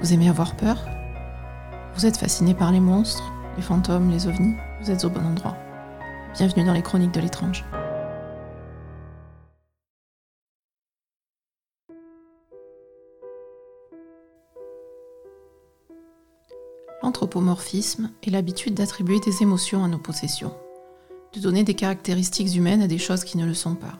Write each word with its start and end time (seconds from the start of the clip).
Vous 0.00 0.12
aimez 0.12 0.28
avoir 0.28 0.54
peur 0.54 0.78
Vous 1.96 2.06
êtes 2.06 2.16
fasciné 2.16 2.54
par 2.54 2.70
les 2.70 2.78
monstres, 2.78 3.32
les 3.56 3.62
fantômes, 3.62 4.10
les 4.10 4.28
ovnis 4.28 4.54
Vous 4.80 4.92
êtes 4.92 5.04
au 5.04 5.10
bon 5.10 5.24
endroit. 5.26 5.56
Bienvenue 6.34 6.64
dans 6.64 6.72
les 6.72 6.82
chroniques 6.82 7.12
de 7.12 7.20
l'étrange. 7.20 7.64
L'anthropomorphisme 17.02 18.12
est 18.22 18.30
l'habitude 18.30 18.74
d'attribuer 18.74 19.18
des 19.18 19.42
émotions 19.42 19.82
à 19.82 19.88
nos 19.88 19.98
possessions, 19.98 20.54
de 21.32 21.40
donner 21.40 21.64
des 21.64 21.74
caractéristiques 21.74 22.54
humaines 22.54 22.82
à 22.82 22.86
des 22.86 22.98
choses 22.98 23.24
qui 23.24 23.36
ne 23.36 23.46
le 23.46 23.54
sont 23.54 23.74
pas. 23.74 23.98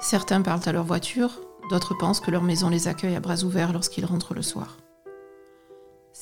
Certains 0.00 0.40
parlent 0.40 0.68
à 0.68 0.72
leur 0.72 0.84
voiture, 0.84 1.40
d'autres 1.68 1.94
pensent 1.98 2.20
que 2.20 2.30
leur 2.30 2.44
maison 2.44 2.68
les 2.68 2.86
accueille 2.86 3.16
à 3.16 3.20
bras 3.20 3.42
ouverts 3.42 3.72
lorsqu'ils 3.72 4.06
rentrent 4.06 4.34
le 4.34 4.42
soir. 4.42 4.76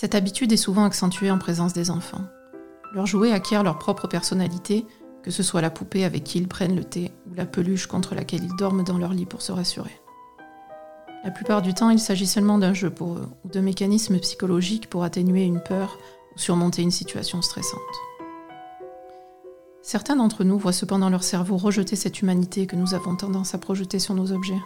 Cette 0.01 0.15
habitude 0.15 0.53
est 0.53 0.57
souvent 0.57 0.85
accentuée 0.85 1.29
en 1.29 1.39
présence 1.39 1.73
des 1.73 1.91
enfants. 1.91 2.23
Leurs 2.95 3.09
jouets 3.09 3.33
acquièrent 3.33 3.65
leur 3.65 3.81
propre 3.81 4.07
personnalité, 4.07 4.87
que 5.25 5.33
ce 5.33 5.43
soit 5.43 5.61
la 5.61 5.71
poupée 5.71 6.05
avec 6.05 6.23
qui 6.23 6.39
ils 6.39 6.47
prennent 6.47 6.77
le 6.77 6.85
thé 6.85 7.11
ou 7.29 7.35
la 7.35 7.47
peluche 7.47 7.89
contre 7.89 8.15
laquelle 8.15 8.45
ils 8.45 8.55
dorment 8.55 8.85
dans 8.85 8.97
leur 8.97 9.13
lit 9.13 9.27
pour 9.27 9.43
se 9.43 9.51
rassurer. 9.51 10.01
La 11.25 11.33
plupart 11.33 11.63
du 11.63 11.75
temps, 11.75 11.91
il 11.91 11.99
s'agit 11.99 12.29
seulement 12.29 12.59
d'un 12.59 12.75
jeu 12.75 12.91
pour 12.91 13.15
eux, 13.15 13.29
ou 13.45 13.49
de 13.49 13.59
mécanismes 13.59 14.21
psychologiques 14.21 14.89
pour 14.89 15.03
atténuer 15.03 15.43
une 15.43 15.61
peur 15.61 15.99
ou 16.33 16.39
surmonter 16.39 16.83
une 16.83 16.93
situation 16.93 17.43
stressante. 17.43 17.81
Certains 19.83 20.15
d'entre 20.15 20.45
nous 20.45 20.61
voient 20.61 20.71
cependant 20.71 21.11
leur 21.11 21.25
cerveau 21.25 21.57
rejeter 21.57 21.97
cette 21.97 22.23
humanité 22.23 22.69
que 22.69 22.77
nous 22.77 22.95
avons 22.95 23.17
tendance 23.17 23.57
à 23.57 23.59
projeter 23.59 23.99
sur 23.99 24.15
nos 24.15 24.31
objets. 24.31 24.63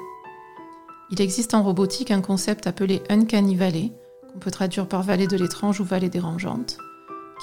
Il 1.11 1.23
existe 1.23 1.55
en 1.55 1.63
robotique 1.63 2.11
un 2.11 2.21
concept 2.21 2.67
appelé 2.67 3.01
Uncanny 3.09 3.57
Valley, 3.57 3.93
on 4.35 4.39
peut 4.39 4.51
traduire 4.51 4.89
par 4.89 5.03
vallée 5.03 5.27
de 5.27 5.37
l'étrange 5.37 5.81
ou 5.81 5.85
vallée 5.85 6.09
dérangeante, 6.09 6.79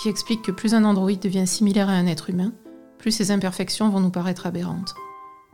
qui 0.01 0.09
explique 0.09 0.41
que 0.41 0.51
plus 0.51 0.73
un 0.73 0.83
androïde 0.83 1.21
devient 1.21 1.47
similaire 1.47 1.89
à 1.89 1.93
un 1.93 2.07
être 2.07 2.29
humain, 2.29 2.53
plus 2.97 3.11
ses 3.11 3.31
imperfections 3.31 3.89
vont 3.89 3.99
nous 3.99 4.09
paraître 4.09 4.47
aberrantes. 4.47 4.93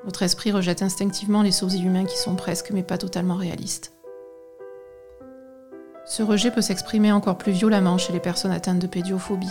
Notre 0.05 0.23
esprit 0.23 0.51
rejette 0.51 0.81
instinctivement 0.81 1.41
les 1.41 1.51
sources 1.51 1.75
humains 1.75 2.05
qui 2.05 2.17
sont 2.17 2.35
presque 2.35 2.71
mais 2.71 2.83
pas 2.83 2.97
totalement 2.97 3.35
réalistes. 3.35 3.93
Ce 6.05 6.21
rejet 6.21 6.51
peut 6.51 6.61
s'exprimer 6.61 7.11
encore 7.11 7.37
plus 7.37 7.51
violemment 7.51 7.97
chez 7.97 8.13
les 8.13 8.19
personnes 8.19 8.51
atteintes 8.51 8.79
de 8.79 8.87
pédiophobie, 8.87 9.47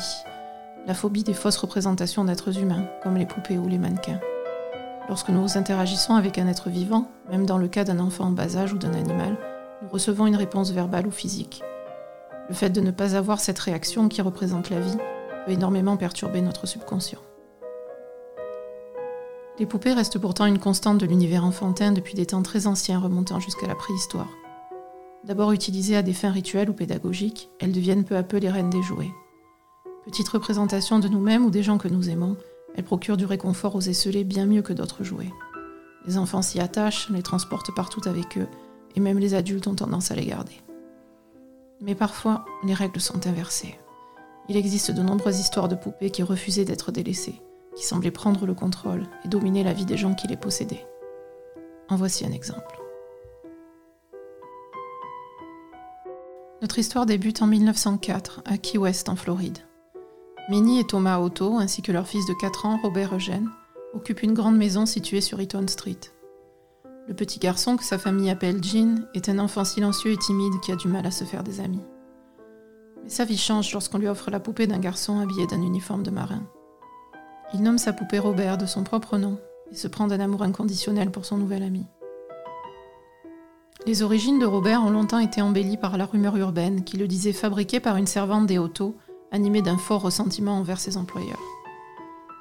la 0.87 0.95
phobie 0.95 1.25
des 1.25 1.35
fausses 1.35 1.57
représentations 1.57 2.25
d'êtres 2.25 2.59
humains, 2.59 2.87
comme 3.03 3.17
les 3.17 3.27
poupées 3.27 3.59
ou 3.59 3.67
les 3.69 3.79
mannequins. 3.79 4.21
Lorsque 5.09 5.31
nous 5.31 5.59
interagissons 5.59 6.15
avec 6.15 6.39
un 6.39 6.47
être 6.47 6.71
vivant, 6.71 7.11
même 7.31 7.47
dans 7.47 7.59
le 7.59 7.69
cas 7.69 7.85
d'un 7.85 7.98
enfant 7.98 8.27
en 8.27 8.31
bas 8.31 8.57
âge 8.57 8.73
ou 8.73 8.79
d'un 8.79 8.95
animal, 8.95 9.37
nous 9.83 9.89
recevons 9.89 10.27
une 10.27 10.37
réponse 10.37 10.71
verbale 10.71 11.07
ou 11.07 11.11
physique. 11.11 11.63
Le 12.48 12.55
fait 12.55 12.70
de 12.70 12.81
ne 12.81 12.91
pas 12.91 13.17
avoir 13.17 13.41
cette 13.41 13.59
réaction 13.59 14.09
qui 14.09 14.20
représente 14.23 14.70
la 14.70 14.81
vie 14.81 14.97
peut 15.47 15.53
énormément 15.53 15.97
perturber 15.97 16.41
notre 16.41 16.67
subconscient. 16.67 17.20
Les 19.59 19.67
poupées 19.67 19.92
restent 19.92 20.19
pourtant 20.19 20.47
une 20.47 20.59
constante 20.59 20.98
de 20.98 21.06
l'univers 21.06 21.45
enfantin 21.45 21.92
depuis 21.92 22.14
des 22.14 22.27
temps 22.27 22.42
très 22.42 22.67
anciens 22.67 22.98
remontant 22.98 23.39
jusqu'à 23.39 23.69
la 23.69 23.77
préhistoire. 23.77 24.28
D'abord 25.23 25.53
utilisées 25.53 25.97
à 25.97 26.03
des 26.03 26.12
fins 26.12 26.33
rituelles 26.33 26.69
ou 26.69 26.75
pédagogiques, 26.75 27.51
elles 27.61 27.73
deviennent 27.73 28.05
peu 28.05 28.17
à 28.17 28.23
peu 28.23 28.36
les 28.39 28.51
reines 28.51 28.70
des 28.70 28.83
jouets. 28.83 29.12
Petite 30.05 30.29
représentation 30.29 30.98
de 30.98 31.08
nous-mêmes 31.08 31.47
ou 31.47 31.51
des 31.51 31.62
gens 31.62 31.79
que 31.79 31.89
nous 31.89 32.11
aimons, 32.11 32.36
elles 32.75 32.84
procurent 32.84 33.17
du 33.17 33.25
réconfort 33.25 33.77
aux 33.77 33.81
esselés 33.81 34.25
bien 34.25 34.45
mieux 34.45 34.62
que 34.62 34.73
d'autres 34.73 35.05
jouets. 35.05 35.33
Les 36.05 36.19
enfants 36.19 36.42
s'y 36.42 36.61
attachent, 36.61 37.08
les 37.08 37.23
transportent 37.23 37.75
partout 37.75 38.03
avec 38.06 38.36
eux, 38.36 38.48
et 38.97 39.01
même 39.01 39.19
les 39.19 39.34
adultes 39.34 39.67
ont 39.67 39.75
tendance 39.75 40.11
à 40.11 40.14
les 40.14 40.27
garder. 40.27 40.64
Mais 41.85 41.95
parfois, 41.95 42.47
les 42.65 42.73
règles 42.73 43.01
sont 43.01 43.27
inversées. 43.27 43.79
Il 44.49 44.57
existe 44.57 44.91
de 44.91 45.03
nombreuses 45.03 45.39
histoires 45.39 45.69
de 45.69 45.75
poupées 45.75 46.11
qui 46.11 46.23
refusaient 46.23 46.65
d'être 46.65 46.93
délaissées, 46.93 47.42
qui 47.77 47.85
semblaient 47.85 48.11
prendre 48.11 48.47
le 48.47 48.55
contrôle 48.55 49.07
et 49.25 49.29
dominer 49.29 49.63
la 49.63 49.75
vie 49.75 49.85
des 49.85 49.98
gens 49.98 50.14
qui 50.14 50.27
les 50.27 50.39
possédaient. 50.39 50.86
En 51.91 51.97
voici 51.97 52.25
un 52.25 52.33
exemple. 52.33 52.81
Notre 56.63 56.79
histoire 56.79 57.05
débute 57.05 57.42
en 57.42 57.47
1904 57.47 58.41
à 58.47 58.57
Key 58.57 58.79
West 58.79 59.11
en 59.11 59.17
Floride. 59.17 59.58
Minnie 60.48 60.81
et 60.81 60.87
Thomas 60.87 61.20
Otto, 61.20 61.58
ainsi 61.58 61.83
que 61.83 61.92
leur 61.92 62.07
fils 62.07 62.25
de 62.25 62.33
4 62.33 62.64
ans, 62.64 62.79
Robert 62.83 63.14
Eugène, 63.14 63.51
occupent 63.92 64.23
une 64.23 64.33
grande 64.33 64.57
maison 64.57 64.87
située 64.87 65.20
sur 65.20 65.39
Eaton 65.41 65.67
Street. 65.69 66.01
Le 67.07 67.15
petit 67.15 67.39
garçon 67.39 67.77
que 67.77 67.85
sa 67.85 67.98
famille 67.98 68.31
appelle 68.31 68.65
Jean 68.65 69.05
est 69.13 69.29
un 69.29 69.39
enfant 69.39 69.65
silencieux 69.65 70.13
et 70.13 70.17
timide 70.17 70.59
qui 70.63 70.73
a 70.73 70.77
du 70.77 70.89
mal 70.89 71.05
à 71.05 71.11
se 71.11 71.25
faire 71.25 71.45
des 71.45 71.61
amis. 71.61 71.83
Mais 73.03 73.11
sa 73.11 73.27
vie 73.27 73.37
change 73.37 73.73
lorsqu'on 73.75 73.98
lui 73.98 74.09
offre 74.09 74.31
la 74.31 74.41
poupée 74.41 74.67
d'un 74.67 74.79
garçon 74.79 75.20
habillé 75.20 75.47
d'un 75.47 75.61
uniforme 75.61 76.03
de 76.03 76.11
marin. 76.11 76.43
Il 77.53 77.63
nomme 77.63 77.77
sa 77.77 77.93
poupée 77.93 78.19
Robert 78.19 78.57
de 78.57 78.64
son 78.64 78.85
propre 78.85 79.19
nom 79.19 79.39
et 79.70 79.75
se 79.75 79.87
prend 79.87 80.07
d'un 80.07 80.20
amour 80.20 80.43
inconditionnel 80.43 81.11
pour 81.11 81.27
son 81.27 81.37
nouvel 81.37 81.63
ami. 81.63 81.85
Les 83.87 84.03
origines 84.03 84.39
de 84.39 84.47
Robert 84.47 84.83
ont 84.83 84.91
longtemps 84.91 85.19
été 85.19 85.43
embellies 85.43 85.77
par 85.77 85.98
la 85.98 86.07
rumeur 86.07 86.39
urbaine 86.39 86.85
qui 86.85 86.97
le 86.97 87.07
disait 87.07 87.35
fabriqué 87.35 87.81
par 87.81 87.97
une 87.97 88.07
servante 88.07 88.47
des 88.47 88.57
autos, 88.57 88.97
animée 89.31 89.61
d'un 89.61 89.77
fort 89.77 90.01
ressentiment 90.01 90.57
envers 90.57 90.81
ses 90.81 90.97
employeurs. 90.97 91.43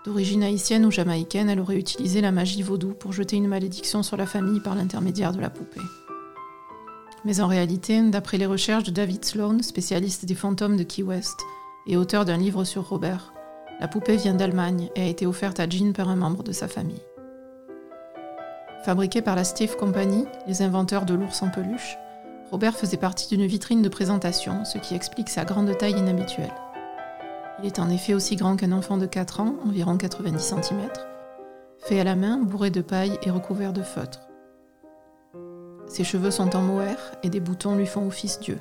D'origine 0.06 0.44
haïtienne 0.44 0.86
ou 0.86 0.92
jamaïcaine, 0.92 1.50
elle 1.50 1.62
aurait 1.62 1.78
utilisé 1.78 2.20
la 2.20 2.34
magie 2.34 2.62
vaudou 2.62 2.94
pour 2.94 3.14
jeter 3.14 3.38
une 3.38 3.48
malédiction 3.48 4.04
sur 4.04 4.18
la 4.18 4.26
famille 4.26 4.60
par 4.60 4.76
l'intermédiaire 4.76 5.32
de 5.32 5.40
la 5.40 5.50
poupée. 5.50 5.80
Mais 7.24 7.40
en 7.40 7.48
réalité, 7.48 8.02
d'après 8.02 8.38
les 8.38 8.46
recherches 8.46 8.84
de 8.84 8.92
David 8.92 9.24
Sloan, 9.24 9.62
spécialiste 9.62 10.26
des 10.26 10.36
fantômes 10.36 10.76
de 10.76 10.84
Key 10.84 11.04
West 11.04 11.40
et 11.88 11.96
auteur 11.96 12.26
d'un 12.26 12.36
livre 12.36 12.66
sur 12.66 12.90
Robert, 12.90 13.34
la 13.80 13.88
poupée 13.88 14.18
vient 14.18 14.34
d'Allemagne 14.34 14.90
et 14.96 15.02
a 15.04 15.08
été 15.08 15.26
offerte 15.26 15.62
à 15.62 15.70
Jean 15.70 15.94
par 15.94 16.10
un 16.10 16.18
membre 16.18 16.44
de 16.44 16.52
sa 16.52 16.68
famille. 16.68 17.02
Fabriquée 18.84 19.22
par 19.22 19.38
la 19.38 19.46
Steve 19.46 19.78
Company, 19.78 20.26
les 20.48 20.62
inventeurs 20.62 21.06
de 21.06 21.14
l'ours 21.14 21.42
en 21.42 21.50
peluche, 21.50 21.98
Robert 22.52 22.76
faisait 22.76 22.98
partie 22.98 23.34
d'une 23.34 23.48
vitrine 23.48 23.82
de 23.82 23.90
présentation, 23.90 24.66
ce 24.66 24.78
qui 24.78 24.96
explique 24.96 25.30
sa 25.30 25.46
grande 25.46 25.76
taille 25.78 25.98
inhabituelle. 25.98 26.54
Il 27.60 27.66
est 27.66 27.80
en 27.80 27.90
effet 27.90 28.14
aussi 28.14 28.36
grand 28.36 28.56
qu'un 28.56 28.72
enfant 28.72 28.98
de 28.98 29.06
4 29.06 29.40
ans, 29.40 29.56
environ 29.66 29.98
90 29.98 30.40
cm, 30.40 30.90
fait 31.80 32.00
à 32.00 32.04
la 32.04 32.16
main, 32.16 32.38
bourré 32.38 32.72
de 32.72 32.82
paille 32.82 33.18
et 33.24 33.30
recouvert 33.30 33.74
de 33.74 33.82
feutre. 33.82 34.22
Ses 35.88 36.04
cheveux 36.04 36.32
sont 36.32 36.56
en 36.56 36.62
mohair 36.62 36.98
et 37.24 37.30
des 37.30 37.40
boutons 37.40 37.76
lui 37.76 37.86
font 37.86 38.08
office 38.08 38.40
Dieu. 38.40 38.58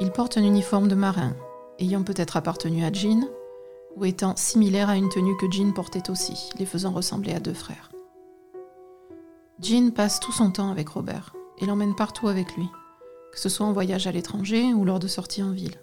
Il 0.00 0.10
porte 0.10 0.36
un 0.36 0.42
uniforme 0.42 0.88
de 0.88 0.94
marin, 0.94 1.34
ayant 1.78 2.02
peut-être 2.02 2.36
appartenu 2.36 2.84
à 2.84 2.92
Jean, 2.92 3.28
ou 3.96 4.04
étant 4.04 4.34
similaire 4.34 4.88
à 4.88 4.96
une 4.96 5.08
tenue 5.08 5.36
que 5.36 5.50
Jean 5.50 5.72
portait 5.72 6.10
aussi, 6.10 6.50
les 6.58 6.66
faisant 6.66 6.90
ressembler 6.90 7.32
à 7.32 7.40
deux 7.40 7.54
frères. 7.54 7.92
Jean 9.60 9.92
passe 9.92 10.18
tout 10.18 10.32
son 10.32 10.50
temps 10.50 10.70
avec 10.70 10.88
Robert 10.88 11.32
et 11.58 11.66
l'emmène 11.66 11.94
partout 11.94 12.26
avec 12.26 12.56
lui, 12.56 12.68
que 13.32 13.38
ce 13.38 13.48
soit 13.48 13.66
en 13.66 13.72
voyage 13.72 14.06
à 14.08 14.12
l'étranger 14.12 14.74
ou 14.74 14.84
lors 14.84 14.98
de 14.98 15.06
sorties 15.06 15.44
en 15.44 15.52
ville. 15.52 15.78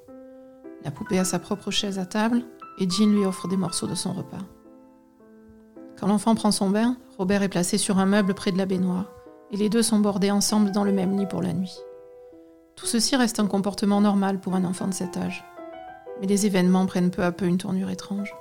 La 0.84 0.92
poupée 0.92 1.20
a 1.20 1.26
sa 1.26 1.40
propre 1.40 1.72
chaise 1.72 2.00
à 2.00 2.06
table 2.06 2.44
et 2.80 2.90
Jean 2.90 3.12
lui 3.12 3.26
offre 3.26 3.48
des 3.48 3.58
morceaux 3.58 3.88
de 3.88 3.96
son 3.96 4.14
repas. 4.14 4.42
Quand 6.00 6.08
l'enfant 6.08 6.34
prend 6.34 6.52
son 6.52 6.70
bain, 6.70 6.98
Robert 7.18 7.44
est 7.44 7.50
placé 7.50 7.78
sur 7.78 8.00
un 8.00 8.08
meuble 8.08 8.34
près 8.34 8.52
de 8.52 8.58
la 8.58 8.66
baignoire 8.66 9.12
et 9.52 9.58
les 9.58 9.70
deux 9.70 9.84
sont 9.84 10.00
bordés 10.00 10.32
ensemble 10.32 10.72
dans 10.72 10.84
le 10.84 10.92
même 10.92 11.18
lit 11.18 11.28
pour 11.28 11.42
la 11.42 11.54
nuit. 11.54 11.78
Tout 12.76 12.88
ceci 12.88 13.16
reste 13.16 13.40
un 13.40 13.46
comportement 13.46 14.02
normal 14.02 14.40
pour 14.40 14.56
un 14.56 14.66
enfant 14.66 14.88
de 14.88 14.94
cet 14.94 15.18
âge, 15.18 15.44
mais 16.20 16.26
les 16.26 16.48
événements 16.48 16.88
prennent 16.88 17.12
peu 17.12 17.24
à 17.24 17.32
peu 17.32 17.46
une 17.46 17.60
tournure 17.60 17.92
étrange. 17.92 18.34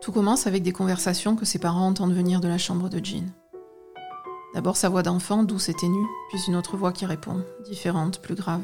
Tout 0.00 0.10
commence 0.10 0.46
avec 0.46 0.62
des 0.62 0.72
conversations 0.72 1.36
que 1.36 1.44
ses 1.44 1.58
parents 1.58 1.86
entendent 1.86 2.12
venir 2.12 2.40
de 2.40 2.48
la 2.48 2.58
chambre 2.58 2.88
de 2.88 3.02
Jean. 3.04 3.26
D'abord 4.54 4.76
sa 4.76 4.88
voix 4.88 5.02
d'enfant, 5.02 5.42
douce 5.42 5.68
et 5.68 5.74
ténue, 5.74 6.06
puis 6.28 6.40
une 6.46 6.54
autre 6.54 6.76
voix 6.76 6.92
qui 6.92 7.06
répond, 7.06 7.44
différente, 7.64 8.20
plus 8.20 8.36
grave. 8.36 8.62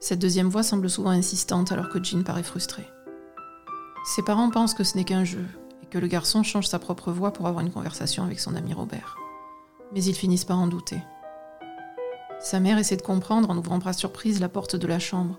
Cette 0.00 0.18
deuxième 0.18 0.48
voix 0.48 0.64
semble 0.64 0.90
souvent 0.90 1.10
insistante 1.10 1.70
alors 1.70 1.88
que 1.88 2.02
Jean 2.02 2.24
paraît 2.24 2.42
frustré. 2.42 2.84
Ses 4.04 4.22
parents 4.22 4.50
pensent 4.50 4.74
que 4.74 4.84
ce 4.84 4.96
n'est 4.96 5.04
qu'un 5.04 5.24
jeu 5.24 5.46
et 5.82 5.86
que 5.86 5.98
le 5.98 6.08
garçon 6.08 6.42
change 6.42 6.66
sa 6.66 6.80
propre 6.80 7.12
voix 7.12 7.32
pour 7.32 7.46
avoir 7.46 7.64
une 7.64 7.72
conversation 7.72 8.24
avec 8.24 8.40
son 8.40 8.56
ami 8.56 8.74
Robert. 8.74 9.16
Mais 9.92 10.02
ils 10.02 10.14
finissent 10.14 10.44
par 10.44 10.58
en 10.58 10.66
douter. 10.66 11.00
Sa 12.40 12.58
mère 12.58 12.76
essaie 12.76 12.96
de 12.96 13.02
comprendre 13.02 13.48
en 13.50 13.56
ouvrant 13.56 13.78
par 13.78 13.94
surprise 13.94 14.40
la 14.40 14.48
porte 14.48 14.74
de 14.76 14.86
la 14.88 14.98
chambre 14.98 15.38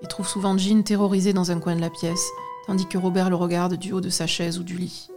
et 0.00 0.06
trouve 0.06 0.28
souvent 0.28 0.56
Jean 0.56 0.82
terrorisé 0.82 1.32
dans 1.32 1.50
un 1.50 1.58
coin 1.58 1.74
de 1.74 1.80
la 1.80 1.90
pièce, 1.90 2.30
tandis 2.66 2.86
que 2.86 2.98
Robert 2.98 3.30
le 3.30 3.36
regarde 3.36 3.74
du 3.74 3.92
haut 3.92 4.00
de 4.00 4.08
sa 4.08 4.28
chaise 4.28 4.58
ou 4.58 4.62
du 4.62 4.78
lit. 4.78 5.08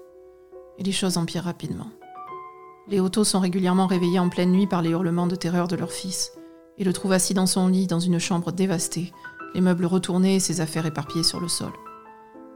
Et 0.79 0.83
les 0.83 0.91
choses 0.91 1.17
empirent 1.17 1.44
rapidement. 1.44 1.91
Les 2.88 3.00
autos 3.00 3.24
sont 3.24 3.39
régulièrement 3.39 3.88
réveillés 3.88 4.19
en 4.19 4.30
pleine 4.30 4.51
nuit 4.51 4.68
par 4.68 4.81
les 4.81 4.89
hurlements 4.89 5.27
de 5.27 5.35
terreur 5.35 5.68
de 5.68 5.75
leur 5.75 5.91
fils, 5.91 6.33
et 6.77 6.83
le 6.83 6.91
trouvent 6.91 7.13
assis 7.13 7.33
dans 7.33 7.45
son 7.45 7.68
lit 7.68 7.88
dans 7.88 8.00
une 8.00 8.19
chambre 8.19 8.51
dévastée, 8.51 9.13
les 9.53 9.62
meubles 9.62 9.85
retournés 9.85 10.35
et 10.35 10.39
ses 10.39 10.59
affaires 10.59 10.85
éparpillées 10.85 11.24
sur 11.24 11.39
le 11.39 11.47
sol. 11.47 11.71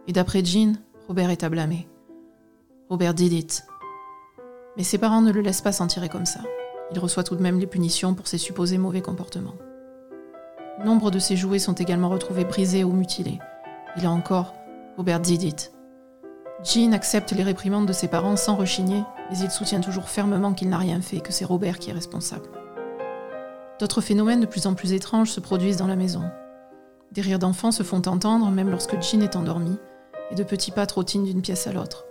Et 0.07 0.13
d'après 0.13 0.44
Jean, 0.44 0.74
Robert 1.07 1.29
est 1.29 1.44
à 1.44 1.50
blâmer. 1.50 1.88
Robert 2.89 3.13
did 3.13 3.33
it. 3.33 3.65
Mais 4.75 4.83
ses 4.83 4.97
parents 4.97 5.21
ne 5.21 5.31
le 5.31 5.41
laissent 5.41 5.62
pas 5.62 5.71
s'en 5.71 5.88
tirer 5.88 6.09
comme 6.09 6.25
ça. 6.25 6.41
il 6.91 7.00
reçoit 7.00 7.24
tout 7.24 7.35
de 7.35 7.41
même 7.41 7.59
les 7.59 7.68
punitions 7.68 8.13
pour 8.13 8.27
ses 8.27 8.38
supposés 8.38 8.77
mauvais 8.77 9.01
comportements. 9.01 9.56
Nombre 10.83 11.12
de 11.12 11.19
ses 11.19 11.35
jouets 11.35 11.59
sont 11.59 11.74
également 11.74 12.09
retrouvés 12.09 12.45
brisés 12.45 12.83
ou 12.83 12.91
mutilés. 12.91 13.39
Et 13.97 14.01
là 14.01 14.12
encore, 14.12 14.53
Robert 14.95 15.19
did 15.19 15.44
it. 15.44 15.71
Jean 16.63 16.94
accepte 16.94 17.31
les 17.33 17.44
réprimandes 17.44 17.86
de 17.86 17.94
ses 17.94 18.07
parents 18.07 18.36
sans 18.36 18.56
rechigner, 18.56 19.04
mais 19.30 19.38
il 19.38 19.51
soutient 19.51 19.80
toujours 19.80 20.09
fermement 20.09 20.54
qu'il 20.54 20.69
n'a 20.69 20.77
rien 20.77 21.01
fait, 21.01 21.19
que 21.19 21.31
c'est 21.31 21.45
Robert 21.45 21.77
qui 21.77 21.92
est 21.92 21.94
responsable. 21.94 22.50
D'autres 23.80 24.01
phénomènes 24.01 24.39
de 24.39 24.48
plus 24.48 24.65
en 24.65 24.74
plus 24.74 24.94
étranges 24.94 25.30
se 25.30 25.39
produisent 25.39 25.77
dans 25.77 25.88
la 25.88 25.95
maison. 25.95 26.24
Des 27.12 27.21
rires 27.21 27.39
d'enfants 27.39 27.71
se 27.71 27.83
font 27.83 28.01
entendre 28.07 28.50
même 28.50 28.71
lorsque 28.71 29.00
Jean 29.01 29.21
est 29.21 29.36
endormi, 29.36 29.77
et 30.31 30.36
de 30.36 30.44
petits 30.44 30.71
pas 30.71 30.88
trottinent 30.88 31.25
d'une 31.25 31.42
pièce 31.42 31.68
à 31.68 31.74
l'autre. 31.74 32.06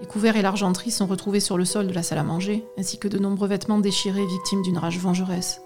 Les 0.00 0.06
couverts 0.06 0.36
et 0.36 0.42
l'argenterie 0.42 0.90
sont 0.90 1.06
retrouvés 1.06 1.40
sur 1.40 1.56
le 1.56 1.64
sol 1.64 1.86
de 1.86 1.92
la 1.92 2.02
salle 2.02 2.18
à 2.18 2.24
manger, 2.24 2.66
ainsi 2.78 2.98
que 2.98 3.08
de 3.08 3.18
nombreux 3.18 3.48
vêtements 3.48 3.78
déchirés 3.78 4.26
victimes 4.26 4.62
d'une 4.62 4.78
rage 4.78 4.98
vengeresse. 4.98 5.60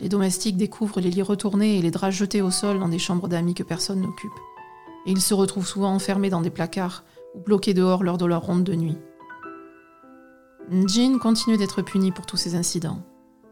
Les 0.00 0.08
domestiques 0.08 0.56
découvrent 0.56 1.00
les 1.00 1.10
lits 1.10 1.22
retournés 1.22 1.76
et 1.76 1.82
les 1.82 1.90
draps 1.90 2.14
jetés 2.14 2.42
au 2.42 2.50
sol 2.50 2.78
dans 2.78 2.88
des 2.88 2.98
chambres 2.98 3.28
d'amis 3.28 3.54
que 3.54 3.62
personne 3.62 4.00
n'occupe. 4.00 4.32
Et 5.06 5.12
ils 5.12 5.20
se 5.20 5.34
retrouvent 5.34 5.66
souvent 5.66 5.94
enfermés 5.94 6.30
dans 6.30 6.40
des 6.40 6.50
placards 6.50 7.04
ou 7.34 7.40
bloqués 7.40 7.74
dehors 7.74 8.02
lors 8.02 8.18
de 8.18 8.26
leur 8.26 8.42
ronde 8.42 8.64
de 8.64 8.74
nuit. 8.74 8.98
Jean 10.70 11.18
continue 11.18 11.56
d'être 11.56 11.82
puni 11.82 12.10
pour 12.10 12.26
tous 12.26 12.36
ces 12.36 12.56
incidents, 12.56 12.98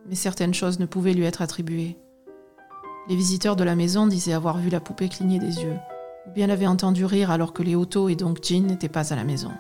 mais 0.09 0.17
certaines 0.17 0.55
choses 0.55 0.81
ne 0.81 0.87
pouvaient 0.87 1.15
lui 1.15 1.25
être 1.25 1.43
attribuées. 1.43 1.97
Les 3.09 3.15
visiteurs 3.15 3.55
de 3.55 3.63
la 3.63 3.77
maison 3.77 4.07
disaient 4.07 4.33
avoir 4.33 4.59
vu 4.59 4.69
la 4.69 4.81
poupée 4.81 5.09
cligner 5.09 5.39
des 5.39 5.63
yeux, 5.63 5.77
ou 6.27 6.33
bien 6.33 6.49
l'avaient 6.49 6.67
entendu 6.67 7.05
rire 7.05 7.31
alors 7.31 7.53
que 7.53 7.63
les 7.63 7.77
Otto 7.77 8.09
et 8.09 8.17
donc 8.17 8.43
Jean 8.43 8.67
n'étaient 8.67 8.89
pas 8.89 9.13
à 9.13 9.17
la 9.17 9.25
maison. 9.25 9.53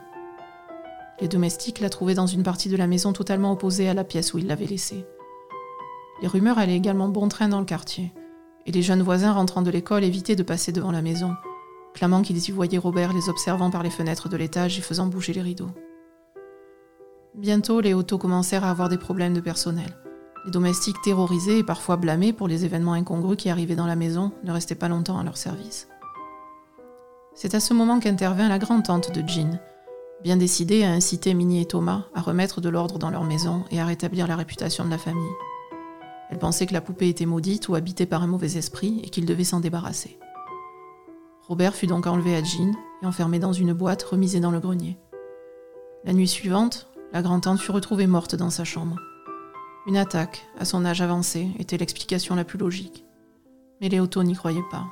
Les 1.20 1.28
domestiques 1.28 1.78
la 1.78 1.90
trouvaient 1.90 2.14
dans 2.14 2.26
une 2.26 2.42
partie 2.42 2.68
de 2.68 2.76
la 2.76 2.88
maison 2.88 3.12
totalement 3.12 3.52
opposée 3.52 3.88
à 3.88 3.94
la 3.94 4.02
pièce 4.02 4.34
où 4.34 4.38
ils 4.38 4.48
l'avaient 4.48 4.66
laissée. 4.66 5.06
Les 6.22 6.28
rumeurs 6.28 6.58
allaient 6.58 6.76
également 6.76 7.08
bon 7.08 7.28
train 7.28 7.48
dans 7.48 7.60
le 7.60 7.64
quartier, 7.64 8.12
et 8.66 8.72
les 8.72 8.82
jeunes 8.82 9.02
voisins 9.02 9.32
rentrant 9.32 9.62
de 9.62 9.70
l'école 9.70 10.02
évitaient 10.02 10.36
de 10.36 10.42
passer 10.42 10.72
devant 10.72 10.90
la 10.90 11.02
maison, 11.02 11.34
clamant 11.94 12.22
qu'ils 12.22 12.48
y 12.48 12.50
voyaient 12.50 12.78
Robert 12.78 13.12
les 13.12 13.28
observant 13.28 13.70
par 13.70 13.82
les 13.82 13.90
fenêtres 13.90 14.28
de 14.28 14.36
l'étage 14.36 14.78
et 14.78 14.82
faisant 14.82 15.06
bouger 15.06 15.32
les 15.32 15.42
rideaux. 15.42 15.70
Bientôt, 17.34 17.80
les 17.80 17.94
Otto 17.94 18.18
commencèrent 18.18 18.64
à 18.64 18.70
avoir 18.70 18.88
des 18.88 18.98
problèmes 18.98 19.34
de 19.34 19.40
personnel. 19.40 19.96
Les 20.44 20.50
domestiques 20.50 21.00
terrorisés 21.02 21.58
et 21.58 21.64
parfois 21.64 21.96
blâmés 21.96 22.32
pour 22.32 22.48
les 22.48 22.64
événements 22.64 22.92
incongrus 22.92 23.36
qui 23.36 23.48
arrivaient 23.48 23.76
dans 23.76 23.86
la 23.86 23.96
maison 23.96 24.32
ne 24.44 24.52
restaient 24.52 24.74
pas 24.74 24.88
longtemps 24.88 25.18
à 25.18 25.24
leur 25.24 25.36
service. 25.36 25.88
C'est 27.34 27.54
à 27.54 27.60
ce 27.60 27.74
moment 27.74 27.98
qu'intervint 27.98 28.48
la 28.48 28.58
grand-tante 28.58 29.10
de 29.10 29.26
Jean, 29.26 29.58
bien 30.22 30.36
décidée 30.36 30.84
à 30.84 30.92
inciter 30.92 31.34
Minnie 31.34 31.62
et 31.62 31.66
Thomas 31.66 32.04
à 32.14 32.20
remettre 32.20 32.60
de 32.60 32.68
l'ordre 32.68 32.98
dans 32.98 33.10
leur 33.10 33.24
maison 33.24 33.64
et 33.70 33.80
à 33.80 33.86
rétablir 33.86 34.28
la 34.28 34.36
réputation 34.36 34.84
de 34.84 34.90
la 34.90 34.98
famille. 34.98 35.22
Elle 36.30 36.38
pensait 36.38 36.66
que 36.66 36.72
la 36.72 36.80
poupée 36.80 37.08
était 37.08 37.26
maudite 37.26 37.68
ou 37.68 37.74
habitée 37.74 38.06
par 38.06 38.22
un 38.22 38.26
mauvais 38.26 38.56
esprit 38.56 39.00
et 39.02 39.08
qu'il 39.08 39.26
devait 39.26 39.44
s'en 39.44 39.60
débarrasser. 39.60 40.18
Robert 41.48 41.74
fut 41.74 41.86
donc 41.86 42.06
enlevé 42.06 42.34
à 42.34 42.42
Jean 42.42 42.72
et 43.02 43.06
enfermé 43.06 43.38
dans 43.38 43.52
une 43.52 43.74
boîte 43.74 44.02
remisée 44.02 44.40
dans 44.40 44.50
le 44.50 44.60
grenier. 44.60 44.96
La 46.04 46.14
nuit 46.14 46.28
suivante, 46.28 46.88
la 47.12 47.20
grand-tante 47.20 47.60
fut 47.60 47.70
retrouvée 47.70 48.06
morte 48.06 48.34
dans 48.34 48.48
sa 48.48 48.64
chambre. 48.64 48.96
Une 49.86 49.98
attaque, 49.98 50.46
à 50.58 50.64
son 50.64 50.86
âge 50.86 51.02
avancé, 51.02 51.50
était 51.58 51.76
l'explication 51.76 52.34
la 52.34 52.44
plus 52.44 52.58
logique. 52.58 53.04
Mais 53.82 53.90
les 53.90 54.00
Otto 54.00 54.22
n'y 54.22 54.34
croyaient 54.34 54.64
pas. 54.70 54.84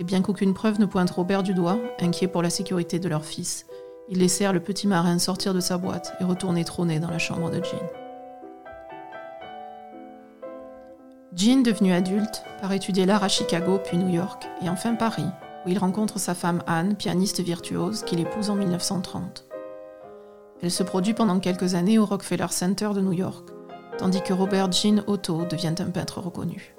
Et 0.00 0.04
bien 0.04 0.20
qu'aucune 0.20 0.52
preuve 0.52 0.80
ne 0.80 0.86
pointe 0.86 1.10
Robert 1.10 1.44
du 1.44 1.54
doigt, 1.54 1.78
inquiet 2.00 2.26
pour 2.26 2.42
la 2.42 2.50
sécurité 2.50 2.98
de 2.98 3.08
leur 3.08 3.24
fils, 3.24 3.66
ils 4.08 4.18
laissèrent 4.18 4.52
le 4.52 4.60
petit 4.60 4.88
marin 4.88 5.20
sortir 5.20 5.54
de 5.54 5.60
sa 5.60 5.78
boîte 5.78 6.12
et 6.20 6.24
retourner 6.24 6.64
trôner 6.64 6.98
dans 6.98 7.10
la 7.10 7.20
chambre 7.20 7.50
de 7.50 7.62
Jean. 7.62 7.86
Jean, 11.36 11.62
devenu 11.62 11.92
adulte, 11.92 12.42
part 12.60 12.72
étudier 12.72 13.06
l'art 13.06 13.22
à 13.22 13.28
Chicago 13.28 13.78
puis 13.84 13.96
New 13.96 14.12
York 14.12 14.48
et 14.60 14.68
enfin 14.68 14.94
Paris, 14.96 15.24
où 15.64 15.68
il 15.68 15.78
rencontre 15.78 16.18
sa 16.18 16.34
femme 16.34 16.62
Anne, 16.66 16.96
pianiste 16.96 17.40
virtuose, 17.40 18.02
qu'il 18.02 18.20
épouse 18.20 18.50
en 18.50 18.56
1930. 18.56 19.46
Elle 20.62 20.70
se 20.70 20.82
produit 20.82 21.14
pendant 21.14 21.40
quelques 21.40 21.74
années 21.74 21.98
au 21.98 22.06
Rockefeller 22.06 22.46
Center 22.50 22.90
de 22.94 23.00
New 23.00 23.12
York, 23.12 23.48
tandis 23.98 24.22
que 24.22 24.32
Robert 24.32 24.72
Jean 24.72 25.02
Otto 25.06 25.44
devient 25.44 25.74
un 25.78 25.90
peintre 25.90 26.20
reconnu. 26.20 26.74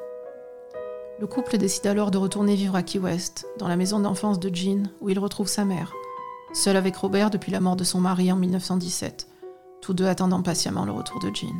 Le 1.19 1.27
couple 1.27 1.57
décide 1.57 1.87
alors 1.87 2.11
de 2.11 2.17
retourner 2.17 2.55
vivre 2.55 2.75
à 2.75 2.83
Key 2.83 2.99
West, 2.99 3.47
dans 3.57 3.67
la 3.67 3.77
maison 3.77 3.99
d'enfance 3.99 4.39
de 4.39 4.53
Jean, 4.53 4.89
où 5.01 5.09
il 5.09 5.19
retrouve 5.19 5.47
sa 5.47 5.65
mère, 5.65 5.93
seul 6.53 6.75
avec 6.75 6.95
Robert 6.97 7.29
depuis 7.29 7.51
la 7.51 7.61
mort 7.61 7.75
de 7.75 7.83
son 7.83 8.01
mari 8.01 8.31
en 8.31 8.35
1917, 8.35 9.27
tous 9.81 9.93
deux 9.93 10.07
attendant 10.07 10.41
patiemment 10.41 10.85
le 10.85 10.91
retour 10.91 11.19
de 11.19 11.33
Jean. 11.33 11.55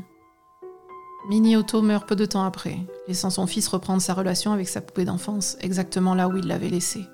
Minnie 1.30 1.56
Otto 1.56 1.82
meurt 1.82 2.08
peu 2.08 2.16
de 2.16 2.26
temps 2.26 2.44
après, 2.44 2.78
laissant 3.08 3.30
son 3.30 3.48
fils 3.48 3.68
reprendre 3.68 4.02
sa 4.02 4.14
relation 4.14 4.52
avec 4.52 4.68
sa 4.68 4.82
poupée 4.82 5.06
d'enfance 5.06 5.58
exactement 5.62 6.16
là 6.16 6.28
où 6.28 6.38
il 6.38 6.48
l'avait 6.48 6.70
laissée, 6.70 7.06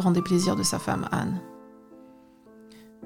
grand 0.00 0.10
déplaisir 0.10 0.56
de 0.56 0.62
sa 0.62 0.78
femme 0.78 1.08
Anne. 1.12 1.40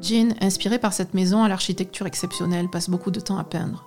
Jean, 0.00 0.34
inspiré 0.40 0.78
par 0.78 0.92
cette 0.92 1.14
maison 1.14 1.42
à 1.42 1.48
l'architecture 1.48 2.06
exceptionnelle, 2.06 2.68
passe 2.68 2.90
beaucoup 2.90 3.10
de 3.10 3.20
temps 3.20 3.38
à 3.38 3.44
peindre. 3.44 3.84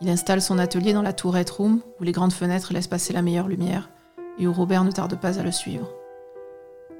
Il 0.00 0.08
installe 0.08 0.42
son 0.42 0.58
atelier 0.58 0.92
dans 0.92 1.02
la 1.02 1.12
tourette 1.12 1.50
room, 1.50 1.80
où 2.00 2.04
les 2.04 2.12
grandes 2.12 2.32
fenêtres 2.32 2.72
laissent 2.72 2.88
passer 2.88 3.12
la 3.12 3.22
meilleure 3.22 3.48
lumière, 3.48 3.90
et 4.38 4.46
où 4.46 4.52
Robert 4.52 4.84
ne 4.84 4.90
tarde 4.90 5.18
pas 5.20 5.38
à 5.38 5.42
le 5.42 5.52
suivre. 5.52 5.88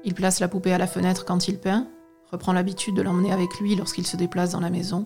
Il 0.05 0.13
place 0.13 0.39
la 0.39 0.47
poupée 0.47 0.73
à 0.73 0.77
la 0.77 0.87
fenêtre 0.87 1.25
quand 1.25 1.47
il 1.47 1.59
peint, 1.59 1.87
reprend 2.31 2.53
l'habitude 2.53 2.95
de 2.95 3.01
l'emmener 3.01 3.31
avec 3.31 3.59
lui 3.59 3.75
lorsqu'il 3.75 4.07
se 4.07 4.17
déplace 4.17 4.51
dans 4.51 4.59
la 4.59 4.69
maison, 4.69 5.05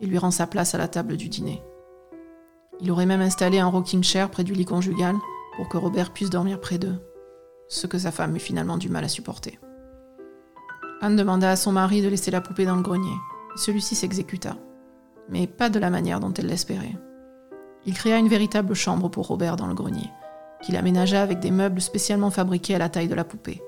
et 0.00 0.06
lui 0.06 0.18
rend 0.18 0.30
sa 0.30 0.46
place 0.46 0.74
à 0.74 0.78
la 0.78 0.88
table 0.88 1.16
du 1.16 1.28
dîner. 1.28 1.62
Il 2.80 2.90
aurait 2.90 3.06
même 3.06 3.22
installé 3.22 3.58
un 3.58 3.68
rocking 3.68 4.02
chair 4.02 4.30
près 4.30 4.44
du 4.44 4.52
lit 4.52 4.66
conjugal 4.66 5.16
pour 5.56 5.68
que 5.68 5.78
Robert 5.78 6.12
puisse 6.12 6.30
dormir 6.30 6.60
près 6.60 6.78
d'eux, 6.78 6.98
ce 7.68 7.86
que 7.86 7.98
sa 7.98 8.12
femme 8.12 8.36
eut 8.36 8.40
finalement 8.40 8.76
du 8.76 8.88
mal 8.88 9.04
à 9.04 9.08
supporter. 9.08 9.58
Anne 11.00 11.16
demanda 11.16 11.50
à 11.50 11.56
son 11.56 11.72
mari 11.72 12.00
de 12.00 12.08
laisser 12.08 12.30
la 12.30 12.40
poupée 12.40 12.64
dans 12.64 12.76
le 12.76 12.82
grenier. 12.82 13.14
Celui-ci 13.54 13.94
s'exécuta, 13.94 14.56
mais 15.28 15.46
pas 15.46 15.68
de 15.68 15.78
la 15.78 15.90
manière 15.90 16.20
dont 16.20 16.32
elle 16.32 16.46
l'espérait. 16.46 16.96
Il 17.84 17.94
créa 17.94 18.18
une 18.18 18.28
véritable 18.28 18.74
chambre 18.74 19.08
pour 19.08 19.26
Robert 19.26 19.56
dans 19.56 19.66
le 19.66 19.74
grenier, 19.74 20.10
qu'il 20.62 20.76
aménagea 20.76 21.22
avec 21.22 21.38
des 21.40 21.50
meubles 21.50 21.80
spécialement 21.80 22.30
fabriqués 22.30 22.74
à 22.74 22.78
la 22.78 22.88
taille 22.88 23.08
de 23.08 23.14
la 23.14 23.24
poupée. 23.24 23.62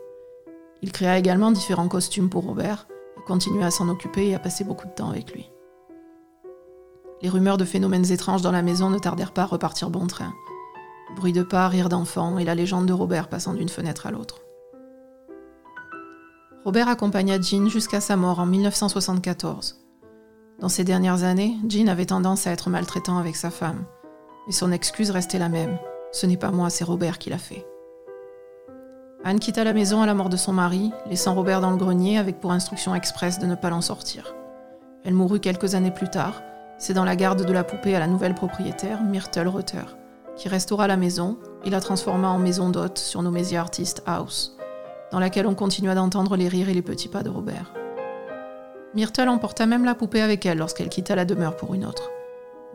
Il 0.82 0.92
créa 0.92 1.18
également 1.18 1.52
différents 1.52 1.88
costumes 1.88 2.30
pour 2.30 2.44
Robert 2.44 2.86
et 3.18 3.22
continua 3.26 3.66
à 3.66 3.70
s'en 3.70 3.88
occuper 3.88 4.28
et 4.28 4.34
à 4.34 4.38
passer 4.38 4.64
beaucoup 4.64 4.86
de 4.86 4.92
temps 4.92 5.10
avec 5.10 5.32
lui. 5.32 5.50
Les 7.20 7.28
rumeurs 7.28 7.58
de 7.58 7.64
phénomènes 7.64 8.10
étranges 8.10 8.42
dans 8.42 8.52
la 8.52 8.62
maison 8.62 8.90
ne 8.90 8.98
tardèrent 8.98 9.32
pas 9.32 9.42
à 9.42 9.46
repartir 9.46 9.90
bon 9.90 10.06
train. 10.06 10.32
Bruit 11.16 11.32
de 11.32 11.42
pas, 11.42 11.68
rire 11.68 11.88
d'enfants 11.88 12.38
et 12.38 12.44
la 12.44 12.54
légende 12.54 12.86
de 12.86 12.92
Robert 12.92 13.28
passant 13.28 13.54
d'une 13.54 13.68
fenêtre 13.68 14.06
à 14.06 14.10
l'autre. 14.10 14.40
Robert 16.64 16.88
accompagna 16.88 17.40
Jean 17.40 17.68
jusqu'à 17.68 18.00
sa 18.00 18.16
mort 18.16 18.40
en 18.40 18.46
1974. 18.46 19.80
Dans 20.58 20.68
ces 20.68 20.82
dernières 20.82 21.22
années, 21.22 21.56
Jean 21.68 21.88
avait 21.88 22.06
tendance 22.06 22.46
à 22.46 22.50
être 22.50 22.68
maltraitant 22.68 23.16
avec 23.16 23.36
sa 23.36 23.50
femme, 23.50 23.84
mais 24.46 24.52
son 24.52 24.72
excuse 24.72 25.10
restait 25.10 25.38
la 25.38 25.48
même. 25.48 25.78
Ce 26.10 26.26
n'est 26.26 26.36
pas 26.36 26.50
moi, 26.50 26.68
c'est 26.68 26.84
Robert 26.84 27.18
qui 27.18 27.30
l'a 27.30 27.38
fait. 27.38 27.64
Anne 29.24 29.38
quitta 29.38 29.62
la 29.62 29.72
maison 29.72 30.02
à 30.02 30.06
la 30.06 30.14
mort 30.14 30.28
de 30.28 30.36
son 30.36 30.52
mari, 30.52 30.90
laissant 31.06 31.34
Robert 31.34 31.60
dans 31.60 31.70
le 31.70 31.76
grenier 31.76 32.18
avec 32.18 32.40
pour 32.40 32.50
instruction 32.50 32.94
expresse 32.94 33.38
de 33.38 33.46
ne 33.46 33.54
pas 33.54 33.70
l'en 33.70 33.80
sortir. 33.80 34.34
Elle 35.04 35.14
mourut 35.14 35.40
quelques 35.40 35.76
années 35.76 35.92
plus 35.92 36.10
tard, 36.10 36.42
c'est 36.78 36.94
dans 36.94 37.04
la 37.04 37.16
garde 37.16 37.44
de 37.44 37.52
la 37.52 37.64
poupée 37.64 37.94
à 37.94 38.00
la 38.00 38.08
nouvelle 38.08 38.34
propriétaire, 38.34 39.02
Myrtle 39.04 39.48
Rutter, 39.48 39.84
qui 40.36 40.48
restaura 40.48 40.88
la 40.88 40.96
maison 40.96 41.38
et 41.64 41.70
la 41.70 41.80
transforma 41.80 42.28
en 42.28 42.38
maison 42.38 42.68
d'hôte 42.68 43.16
Méziers 43.30 43.58
Artist 43.58 44.02
House, 44.06 44.56
dans 45.12 45.18
laquelle 45.18 45.46
on 45.46 45.54
continua 45.54 45.94
d'entendre 45.94 46.36
les 46.36 46.48
rires 46.48 46.68
et 46.68 46.74
les 46.74 46.82
petits 46.82 47.08
pas 47.08 47.22
de 47.22 47.30
Robert. 47.30 47.72
Myrtle 48.94 49.28
emporta 49.28 49.66
même 49.66 49.84
la 49.84 49.94
poupée 49.94 50.22
avec 50.22 50.44
elle 50.46 50.58
lorsqu'elle 50.58 50.88
quitta 50.88 51.14
la 51.14 51.24
demeure 51.24 51.56
pour 51.56 51.74
une 51.74 51.84
autre, 51.84 52.10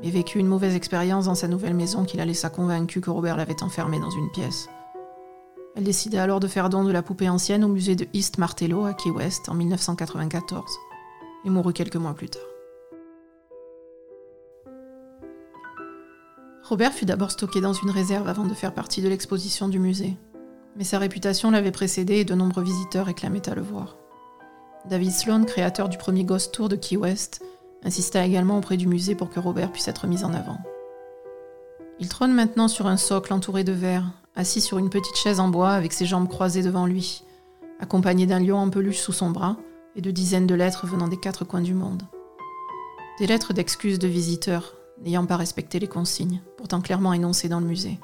mais 0.02 0.10
vécut 0.10 0.40
une 0.40 0.48
mauvaise 0.48 0.76
expérience 0.76 1.26
dans 1.26 1.36
sa 1.36 1.48
nouvelle 1.48 1.74
maison 1.74 2.06
qui 2.06 2.18
la 2.18 2.26
laissa 2.26 2.50
convaincue 2.50 3.02
que 3.02 3.10
Robert 3.10 3.38
l'avait 3.38 3.64
enfermée 3.64 4.00
dans 4.00 4.12
une 4.12 4.32
pièce. 4.32 4.68
Elle 5.76 5.84
décida 5.84 6.22
alors 6.22 6.40
de 6.40 6.48
faire 6.48 6.70
don 6.70 6.84
de 6.84 6.92
la 6.92 7.02
poupée 7.02 7.30
ancienne 7.30 7.64
au 7.64 7.68
musée 7.68 7.96
de 7.96 8.08
East 8.14 8.38
Martello 8.38 8.86
à 8.86 8.94
Key 8.94 9.10
West 9.10 9.50
en 9.50 9.56
1994 9.56 10.64
et 11.46 11.50
mourut 11.50 11.74
quelques 11.74 11.96
mois 11.96 12.14
plus 12.14 12.30
tard. 12.30 12.42
Robert 16.64 16.94
fut 16.94 17.06
d'abord 17.06 17.32
stocké 17.32 17.60
dans 17.60 17.74
une 17.74 17.90
réserve 17.90 18.28
avant 18.30 18.46
de 18.46 18.54
faire 18.54 18.74
partie 18.74 19.02
de 19.02 19.10
l'exposition 19.10 19.68
du 19.68 19.80
musée. 19.80 20.16
Mais 20.76 20.84
sa 20.84 21.00
réputation 21.00 21.52
l'avait 21.52 21.72
précédé 21.72 22.16
et 22.16 22.26
de 22.26 22.34
nombreux 22.34 22.64
visiteurs 22.64 23.06
réclamaient 23.06 23.48
à 23.50 23.56
le 23.56 23.62
voir. 23.62 23.98
David 24.90 25.12
Sloan, 25.12 25.46
créateur 25.46 25.88
du 25.88 25.98
premier 25.98 26.24
Ghost 26.24 26.54
Tour 26.54 26.68
de 26.68 26.76
Key 26.76 26.98
West, 26.98 27.44
insista 27.84 28.26
également 28.26 28.58
auprès 28.58 28.78
du 28.78 28.88
musée 28.88 29.16
pour 29.16 29.30
que 29.30 29.40
Robert 29.40 29.72
puisse 29.72 29.88
être 29.88 30.08
mis 30.08 30.24
en 30.24 30.34
avant. 30.34 30.58
Il 32.00 32.10
trône 32.10 32.34
maintenant 32.34 32.68
sur 32.68 32.88
un 32.88 32.98
socle 32.98 33.34
entouré 33.34 33.64
de 33.64 33.72
verre, 33.72 34.12
assis 34.36 34.62
sur 34.62 34.80
une 34.80 34.90
petite 34.90 35.16
chaise 35.16 35.40
en 35.40 35.48
bois 35.48 35.72
avec 35.72 35.94
ses 35.94 36.06
jambes 36.06 36.28
croisées 36.28 36.64
devant 36.64 36.86
lui, 36.86 37.24
accompagné 37.80 38.26
d'un 38.26 38.40
lion 38.40 38.58
en 38.58 38.70
peluche 38.70 39.00
sous 39.00 39.14
son 39.14 39.30
bras 39.30 39.58
et 39.96 40.02
de 40.02 40.12
dizaines 40.12 40.48
de 40.48 40.56
lettres 40.56 40.88
venant 40.88 41.08
des 41.08 41.20
quatre 41.20 41.46
coins 41.46 41.62
du 41.62 41.74
monde. 41.74 42.04
Des 43.20 43.28
lettres 43.28 43.54
d'excuses 43.54 44.00
de 44.00 44.08
visiteurs, 44.08 44.76
n'ayant 45.02 45.26
pas 45.26 45.38
respecté 45.38 45.80
les 45.80 45.88
consignes, 45.88 46.42
pourtant 46.58 46.82
clairement 46.82 47.14
énoncées 47.14 47.50
dans 47.50 47.60
le 47.60 47.68
musée. 47.68 48.00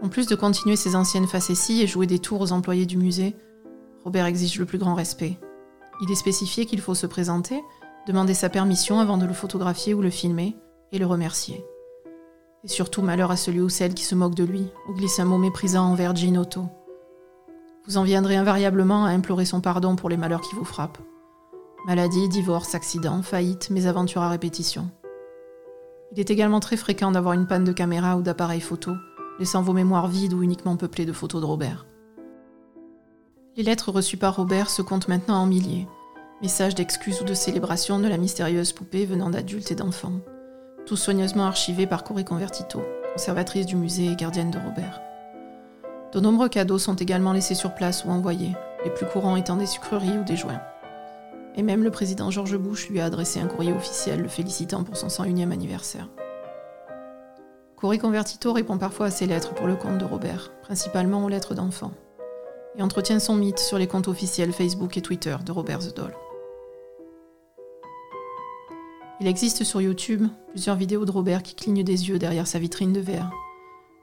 En 0.00 0.08
plus 0.08 0.26
de 0.26 0.36
continuer 0.36 0.76
ses 0.76 0.94
anciennes 0.94 1.26
facéties 1.26 1.82
et 1.82 1.86
jouer 1.86 2.06
des 2.06 2.20
tours 2.20 2.40
aux 2.40 2.52
employés 2.52 2.86
du 2.86 2.96
musée, 2.96 3.34
Robert 4.04 4.26
exige 4.26 4.58
le 4.58 4.64
plus 4.64 4.78
grand 4.78 4.94
respect. 4.94 5.38
Il 6.00 6.10
est 6.10 6.16
spécifié 6.16 6.66
qu'il 6.66 6.80
faut 6.80 6.94
se 6.94 7.06
présenter, 7.06 7.60
demander 8.06 8.34
sa 8.34 8.48
permission 8.48 9.00
avant 9.00 9.18
de 9.18 9.26
le 9.26 9.32
photographier 9.32 9.94
ou 9.94 10.00
le 10.00 10.10
filmer, 10.10 10.56
et 10.92 10.98
le 10.98 11.06
remercier. 11.06 11.64
Et 12.64 12.68
surtout, 12.68 13.02
malheur 13.02 13.30
à 13.30 13.36
celui 13.36 13.60
ou 13.60 13.68
celle 13.68 13.94
qui 13.94 14.04
se 14.04 14.14
moque 14.14 14.36
de 14.36 14.44
lui, 14.44 14.68
ou 14.88 14.94
glisse 14.94 15.18
un 15.18 15.24
mot 15.24 15.36
méprisant 15.36 15.90
envers 15.90 16.14
Jean 16.14 16.36
Otto. 16.36 16.66
Vous 17.86 17.98
en 17.98 18.04
viendrez 18.04 18.36
invariablement 18.36 19.04
à 19.04 19.10
implorer 19.10 19.44
son 19.44 19.60
pardon 19.60 19.96
pour 19.96 20.08
les 20.08 20.16
malheurs 20.16 20.42
qui 20.42 20.54
vous 20.54 20.64
frappent. 20.64 20.98
Maladie, 21.86 22.28
divorce, 22.28 22.74
accident, 22.74 23.22
faillite, 23.22 23.70
mésaventures 23.70 24.22
à 24.22 24.28
répétition. 24.28 24.90
Il 26.12 26.20
est 26.20 26.30
également 26.30 26.60
très 26.60 26.76
fréquent 26.76 27.10
d'avoir 27.10 27.34
une 27.34 27.46
panne 27.46 27.64
de 27.64 27.72
caméra 27.72 28.16
ou 28.16 28.22
d'appareil 28.22 28.60
photo, 28.60 28.92
laissant 29.38 29.62
vos 29.62 29.72
mémoires 29.72 30.08
vides 30.08 30.34
ou 30.34 30.42
uniquement 30.42 30.76
peuplées 30.76 31.06
de 31.06 31.12
photos 31.12 31.40
de 31.40 31.46
Robert. 31.46 31.86
Les 33.56 33.62
lettres 33.62 33.90
reçues 33.90 34.16
par 34.16 34.36
Robert 34.36 34.70
se 34.70 34.82
comptent 34.82 35.08
maintenant 35.08 35.42
en 35.42 35.46
milliers. 35.46 35.88
Messages 36.42 36.74
d'excuses 36.74 37.20
ou 37.20 37.24
de 37.24 37.34
célébration 37.34 37.98
de 37.98 38.06
la 38.06 38.16
mystérieuse 38.16 38.72
poupée 38.72 39.04
venant 39.04 39.30
d'adultes 39.30 39.72
et 39.72 39.74
d'enfants. 39.74 40.20
Tous 40.86 40.96
soigneusement 40.96 41.44
archivés 41.44 41.86
par 41.86 42.04
Corée 42.04 42.24
Convertito, 42.24 42.80
conservatrice 43.12 43.66
du 43.66 43.76
musée 43.76 44.06
et 44.06 44.16
gardienne 44.16 44.50
de 44.50 44.58
Robert. 44.58 45.00
De 46.12 46.20
nombreux 46.20 46.48
cadeaux 46.48 46.78
sont 46.78 46.94
également 46.94 47.32
laissés 47.32 47.54
sur 47.54 47.74
place 47.74 48.04
ou 48.04 48.10
envoyés, 48.10 48.54
les 48.84 48.90
plus 48.90 49.06
courants 49.06 49.36
étant 49.36 49.56
des 49.56 49.66
sucreries 49.66 50.18
ou 50.18 50.24
des 50.24 50.36
joints. 50.36 50.62
Et 51.56 51.62
même 51.62 51.82
le 51.82 51.90
président 51.90 52.30
George 52.30 52.56
Bush 52.56 52.88
lui 52.88 53.00
a 53.00 53.06
adressé 53.06 53.40
un 53.40 53.48
courrier 53.48 53.72
officiel 53.72 54.22
le 54.22 54.28
félicitant 54.28 54.84
pour 54.84 54.96
son 54.96 55.08
101e 55.08 55.50
anniversaire. 55.50 56.08
Corey 57.80 57.98
Convertito 57.98 58.52
répond 58.52 58.76
parfois 58.76 59.06
à 59.06 59.10
ses 59.12 59.26
lettres 59.26 59.54
pour 59.54 59.68
le 59.68 59.76
compte 59.76 59.98
de 59.98 60.04
Robert, 60.04 60.50
principalement 60.62 61.24
aux 61.24 61.28
lettres 61.28 61.54
d'enfants, 61.54 61.92
et 62.74 62.82
entretient 62.82 63.20
son 63.20 63.36
mythe 63.36 63.60
sur 63.60 63.78
les 63.78 63.86
comptes 63.86 64.08
officiels 64.08 64.52
Facebook 64.52 64.96
et 64.96 65.00
Twitter 65.00 65.36
de 65.46 65.52
Robert 65.52 65.78
the 65.78 65.94
Doll. 65.94 66.12
Il 69.20 69.28
existe 69.28 69.62
sur 69.62 69.80
YouTube 69.80 70.26
plusieurs 70.48 70.74
vidéos 70.74 71.04
de 71.04 71.12
Robert 71.12 71.44
qui 71.44 71.54
cligne 71.54 71.84
des 71.84 72.08
yeux 72.08 72.18
derrière 72.18 72.48
sa 72.48 72.58
vitrine 72.58 72.92
de 72.92 72.98
verre, 72.98 73.30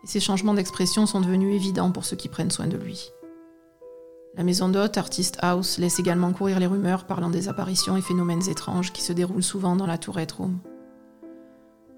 et 0.06 0.08
ses 0.08 0.22
changements 0.22 0.54
d'expression 0.54 1.06
sont 1.06 1.20
devenus 1.20 1.54
évidents 1.54 1.92
pour 1.92 2.06
ceux 2.06 2.16
qui 2.16 2.30
prennent 2.30 2.52
soin 2.52 2.68
de 2.68 2.78
lui. 2.78 3.12
La 4.36 4.46
maison 4.46 4.70
d'hôte 4.70 4.98
Artist 4.98 5.38
House 5.42 5.80
laisse 5.80 6.00
également 6.00 6.32
courir 6.32 6.62
les 6.62 6.68
rumeurs 6.68 7.06
parlant 7.06 7.30
des 7.30 7.50
apparitions 7.50 7.98
et 7.98 8.02
phénomènes 8.02 8.50
étranges 8.50 8.94
qui 8.94 9.02
se 9.02 9.12
déroulent 9.12 9.44
souvent 9.44 9.76
dans 9.76 9.88
la 9.88 9.98
tourette 9.98 10.32
room. 10.32 10.60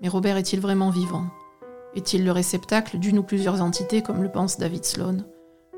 Mais 0.01 0.07
Robert 0.07 0.37
est-il 0.37 0.59
vraiment 0.59 0.89
vivant? 0.89 1.27
Est-il 1.97 2.23
le 2.23 2.31
réceptacle 2.31 2.99
d'une 2.99 3.17
ou 3.17 3.23
plusieurs 3.23 3.59
entités 3.59 4.03
comme 4.03 4.21
le 4.21 4.31
pense 4.31 4.59
David 4.59 4.85
Sloan 4.85 5.25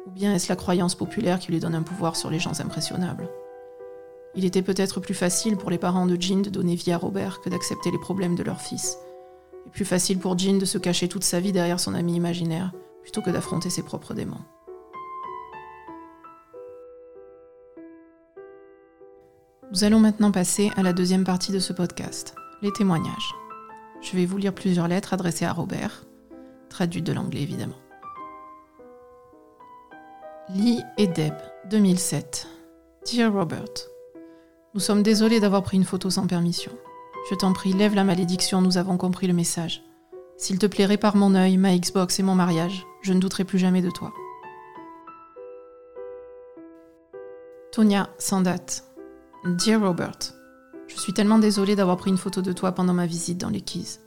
Ou 0.05 0.11
bien 0.11 0.35
est-ce 0.35 0.49
la 0.49 0.57
croyance 0.57 0.93
populaire 0.93 1.39
qui 1.39 1.53
lui 1.53 1.61
donne 1.61 1.75
un 1.75 1.81
pouvoir 1.81 2.17
sur 2.17 2.29
les 2.29 2.39
gens 2.39 2.59
impressionnables 2.59 3.29
Il 4.35 4.43
était 4.43 4.61
peut-être 4.61 4.99
plus 4.99 5.13
facile 5.13 5.55
pour 5.55 5.69
les 5.69 5.77
parents 5.77 6.07
de 6.07 6.21
Jean 6.21 6.41
de 6.41 6.49
donner 6.49 6.75
vie 6.75 6.91
à 6.91 6.97
Robert 6.97 7.39
que 7.39 7.49
d'accepter 7.49 7.89
les 7.89 7.97
problèmes 7.97 8.35
de 8.35 8.43
leur 8.43 8.59
fils. 8.59 8.97
Et 9.65 9.69
plus 9.69 9.85
facile 9.85 10.19
pour 10.19 10.37
Jean 10.37 10.57
de 10.57 10.65
se 10.65 10.77
cacher 10.77 11.07
toute 11.07 11.23
sa 11.23 11.39
vie 11.39 11.53
derrière 11.53 11.79
son 11.79 11.93
ami 11.93 12.15
imaginaire 12.15 12.73
plutôt 13.01 13.21
que 13.21 13.29
d'affronter 13.29 13.69
ses 13.69 13.83
propres 13.83 14.13
démons. 14.13 14.43
Nous 19.71 19.85
allons 19.85 20.01
maintenant 20.01 20.31
passer 20.31 20.69
à 20.75 20.83
la 20.83 20.91
deuxième 20.91 21.23
partie 21.23 21.53
de 21.53 21.59
ce 21.59 21.71
podcast, 21.71 22.35
les 22.61 22.73
témoignages. 22.73 23.35
Je 24.01 24.17
vais 24.17 24.25
vous 24.25 24.37
lire 24.37 24.53
plusieurs 24.53 24.89
lettres 24.89 25.13
adressées 25.13 25.45
à 25.45 25.53
Robert, 25.53 26.03
traduites 26.79 27.05
de 27.05 27.11
l'anglais 27.11 27.41
évidemment. 27.41 27.75
Lee 30.47 30.81
et 30.97 31.07
Deb, 31.07 31.33
2007. 31.69 32.47
Dear 33.05 33.33
Robert, 33.33 33.65
nous 34.73 34.79
sommes 34.79 35.03
désolés 35.03 35.41
d'avoir 35.41 35.61
pris 35.61 35.75
une 35.75 35.83
photo 35.83 36.09
sans 36.09 36.25
permission. 36.25 36.71
Je 37.29 37.35
t'en 37.35 37.51
prie, 37.51 37.73
lève 37.73 37.95
la 37.95 38.05
malédiction, 38.05 38.61
nous 38.61 38.77
avons 38.77 38.95
compris 38.95 39.27
le 39.27 39.33
message. 39.33 39.83
S'il 40.37 40.57
te 40.57 40.67
plaît, 40.67 40.85
répare 40.85 41.17
mon 41.17 41.35
œil, 41.35 41.57
ma 41.57 41.77
Xbox 41.77 42.17
et 42.17 42.23
mon 42.23 42.33
mariage. 42.33 42.87
Je 43.01 43.11
ne 43.11 43.19
douterai 43.19 43.43
plus 43.43 43.59
jamais 43.59 43.81
de 43.81 43.91
toi. 43.91 44.13
Tonia, 47.73 48.09
sans 48.19 48.39
date. 48.39 48.85
Dear 49.43 49.81
Robert, 49.81 50.33
je 50.87 50.95
suis 50.95 51.11
tellement 51.11 51.39
désolée 51.39 51.75
d'avoir 51.75 51.97
pris 51.97 52.09
une 52.09 52.17
photo 52.17 52.41
de 52.41 52.53
toi 52.53 52.71
pendant 52.71 52.93
ma 52.93 53.05
visite 53.05 53.37
dans 53.37 53.49
les 53.49 53.59
Keys. 53.59 53.99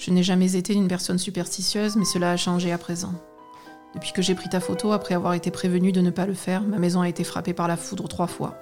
Je 0.00 0.10
n'ai 0.10 0.22
jamais 0.22 0.56
été 0.56 0.72
une 0.72 0.88
personne 0.88 1.18
superstitieuse, 1.18 1.96
mais 1.96 2.06
cela 2.06 2.30
a 2.30 2.36
changé 2.38 2.72
à 2.72 2.78
présent. 2.78 3.12
Depuis 3.94 4.12
que 4.12 4.22
j'ai 4.22 4.34
pris 4.34 4.48
ta 4.48 4.58
photo, 4.58 4.92
après 4.92 5.14
avoir 5.14 5.34
été 5.34 5.50
prévenue 5.50 5.92
de 5.92 6.00
ne 6.00 6.08
pas 6.08 6.24
le 6.24 6.32
faire, 6.32 6.62
ma 6.62 6.78
maison 6.78 7.02
a 7.02 7.08
été 7.08 7.22
frappée 7.22 7.52
par 7.52 7.68
la 7.68 7.76
foudre 7.76 8.08
trois 8.08 8.26
fois. 8.26 8.56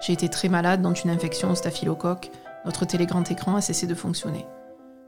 J'ai 0.00 0.14
été 0.14 0.30
très 0.30 0.48
malade, 0.48 0.80
dont 0.80 0.94
une 0.94 1.10
infection 1.10 1.50
au 1.50 1.54
staphylocoque. 1.54 2.30
Notre 2.64 2.86
télé 2.86 3.04
grand 3.04 3.30
écran 3.30 3.54
a 3.54 3.60
cessé 3.60 3.86
de 3.86 3.94
fonctionner. 3.94 4.46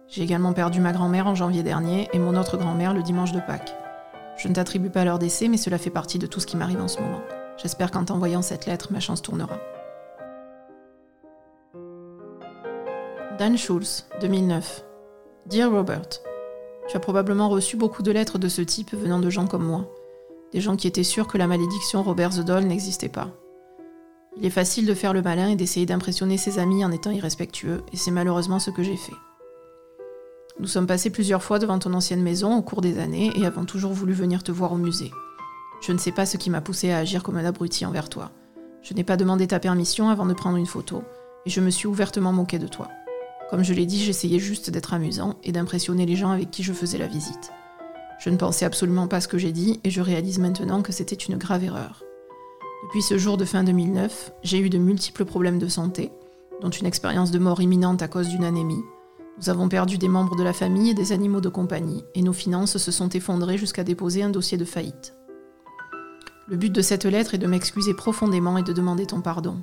J'ai 0.07 0.23
également 0.23 0.53
perdu 0.53 0.81
ma 0.81 0.93
grand-mère 0.93 1.27
en 1.27 1.35
janvier 1.35 1.63
dernier 1.63 2.11
et 2.13 2.19
mon 2.19 2.37
autre 2.37 2.59
grand-mère 2.59 2.93
le 2.93 3.03
dimanche 3.03 3.33
de 3.33 3.41
Pâques. 3.41 3.75
Je 4.37 4.49
ne 4.49 4.55
t'attribue 4.55 4.91
pas 4.91 5.07
leur 5.07 5.19
décès, 5.19 5.49
mais 5.49 5.57
cela 5.57 5.79
fait 5.79 5.89
partie 5.89 6.19
de 6.19 6.27
tout 6.27 6.41
ce 6.41 6.47
qui 6.47 6.59
m'arrive 6.59 6.83
en 6.83 6.89
ce 6.89 7.01
moment. 7.01 7.23
J'espère 7.57 7.91
qu'en 7.91 8.05
t'envoyant 8.05 8.43
cette 8.43 8.67
lettre, 8.67 8.93
ma 8.93 9.01
chance 9.01 9.23
tournera. 9.23 9.59
Dan 13.39 13.57
Schulz, 13.57 14.07
2009. 14.21 14.90
Dear 15.47 15.71
Robert, 15.73 16.09
tu 16.89 16.97
as 16.97 17.01
probablement 17.01 17.49
reçu 17.49 17.77
beaucoup 17.77 18.03
de 18.03 18.13
lettres 18.13 18.39
de 18.39 18.49
ce 18.49 18.63
type 18.63 18.95
venant 18.95 19.19
de 19.19 19.31
gens 19.31 19.47
comme 19.47 19.65
moi. 19.65 19.91
Des 20.53 20.61
gens 20.61 20.77
qui 20.77 20.87
étaient 20.87 21.03
sûrs 21.03 21.27
que 21.27 21.39
la 21.39 21.47
malédiction 21.47 22.03
Robert 22.03 22.31
the 22.31 22.41
Doll 22.41 22.65
n'existait 22.65 23.09
pas. 23.09 23.29
Il 24.37 24.45
est 24.45 24.51
facile 24.51 24.87
de 24.87 24.95
faire 24.95 25.13
le 25.13 25.23
malin 25.23 25.49
et 25.49 25.57
d'essayer 25.57 25.87
d'impressionner 25.87 26.37
ses 26.37 26.59
amis 26.59 26.85
en 26.85 26.93
étant 26.93 27.11
irrespectueux, 27.11 27.83
et 27.93 27.97
c'est 27.97 28.11
malheureusement 28.11 28.59
ce 28.59 28.71
que 28.71 28.83
j'ai 28.83 28.97
fait. 28.97 29.15
Nous 30.61 30.67
sommes 30.67 30.87
passés 30.87 31.11
plusieurs 31.11 31.43
fois 31.43 31.59
devant 31.59 31.79
ton 31.79 31.95
ancienne 31.95 32.23
maison 32.23 32.57
au 32.57 32.63
cours 32.63 32.83
des 32.83 32.99
années 32.99 33.33
et 33.35 33.47
avons 33.47 33.65
toujours 33.65 33.93
voulu 33.93 34.13
venir 34.13 34.43
te 34.43 34.53
voir 34.53 34.73
au 34.73 34.77
musée. 34.77 35.11
Je 35.81 35.93
ne 35.93 35.99
sais 35.99 36.13
pas 36.13 36.27
ce 36.27 36.37
qui 36.37 36.51
m'a 36.51 36.61
poussé 36.61 36.91
à 36.91 36.99
agir 36.99 37.23
comme 37.23 37.39
un 37.39 37.45
abruti 37.47 37.87
envers 37.87 38.11
toi. 38.11 38.31
Je 38.83 38.93
n'ai 38.95 39.05
pas 39.05 39.17
demandé 39.17 39.47
ta 39.47 39.59
permission 39.59 40.11
avant 40.11 40.27
de 40.27 40.35
prendre 40.35 40.59
une 40.59 40.67
photo, 40.67 41.03
et 41.47 41.51
je 41.51 41.61
me 41.61 41.71
suis 41.71 41.87
ouvertement 41.87 42.33
moqué 42.33 42.59
de 42.59 42.69
toi. 42.69 42.89
Comme 43.51 43.65
je 43.65 43.75
l'ai 43.75 43.85
dit, 43.85 43.99
j'essayais 43.99 44.39
juste 44.39 44.71
d'être 44.71 44.95
amusant 44.95 45.35
et 45.43 45.51
d'impressionner 45.51 46.07
les 46.07 46.15
gens 46.15 46.31
avec 46.31 46.53
qui 46.53 46.63
je 46.63 46.73
faisais 46.73 46.99
la 46.99 47.09
visite. 47.09 47.51
Je 48.21 48.31
ne 48.31 48.37
pensais 48.37 48.65
absolument 48.65 49.09
pas 49.09 49.21
ce 49.21 49.27
que 49.27 49.39
j'ai 49.39 49.51
dit 49.51 49.81
et 49.83 49.91
je 49.91 50.01
réalise 50.01 50.39
maintenant 50.39 50.83
que 50.83 50.93
c'était 50.93 51.17
une 51.17 51.37
grave 51.37 51.65
erreur. 51.65 52.05
Depuis 52.85 53.03
ce 53.03 53.19
jour 53.19 53.37
de 53.37 53.45
fin 53.45 53.65
2009, 53.65 54.33
j'ai 54.45 54.59
eu 54.59 54.71
de 54.71 54.79
multiples 54.79 55.25
problèmes 55.25 55.59
de 55.59 55.67
santé, 55.67 56.13
dont 56.61 56.71
une 56.71 56.87
expérience 56.87 57.33
de 57.33 57.41
mort 57.41 57.61
imminente 57.61 58.03
à 58.03 58.09
cause 58.09 58.29
d'une 58.29 58.45
anémie. 58.45 58.85
Nous 59.39 59.51
avons 59.51 59.69
perdu 59.69 59.99
des 59.99 60.09
membres 60.09 60.37
de 60.37 60.45
la 60.45 60.53
famille 60.53 60.91
et 60.91 60.95
des 60.95 61.13
animaux 61.13 61.41
de 61.41 61.49
compagnie, 61.49 62.05
et 62.15 62.23
nos 62.23 62.33
finances 62.33 62.77
se 62.77 62.93
sont 62.93 63.09
effondrées 63.09 63.59
jusqu'à 63.59 63.85
déposer 63.85 64.23
un 64.23 64.31
dossier 64.31 64.59
de 64.59 64.65
faillite. 64.65 65.15
Le 66.47 66.57
but 66.57 66.73
de 66.73 66.83
cette 66.83 67.05
lettre 67.05 67.35
est 67.35 67.39
de 67.39 67.47
m'excuser 67.47 67.95
profondément 67.95 68.59
et 68.59 68.63
de 68.63 68.73
demander 68.73 69.07
ton 69.07 69.21
pardon. 69.21 69.57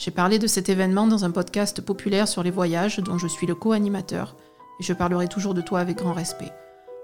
J'ai 0.00 0.10
parlé 0.10 0.38
de 0.38 0.46
cet 0.46 0.70
événement 0.70 1.06
dans 1.06 1.26
un 1.26 1.30
podcast 1.30 1.82
populaire 1.82 2.26
sur 2.26 2.42
les 2.42 2.50
voyages 2.50 3.00
dont 3.00 3.18
je 3.18 3.26
suis 3.26 3.46
le 3.46 3.54
co-animateur, 3.54 4.34
et 4.80 4.82
je 4.82 4.94
parlerai 4.94 5.28
toujours 5.28 5.52
de 5.52 5.60
toi 5.60 5.80
avec 5.80 5.98
grand 5.98 6.14
respect. 6.14 6.50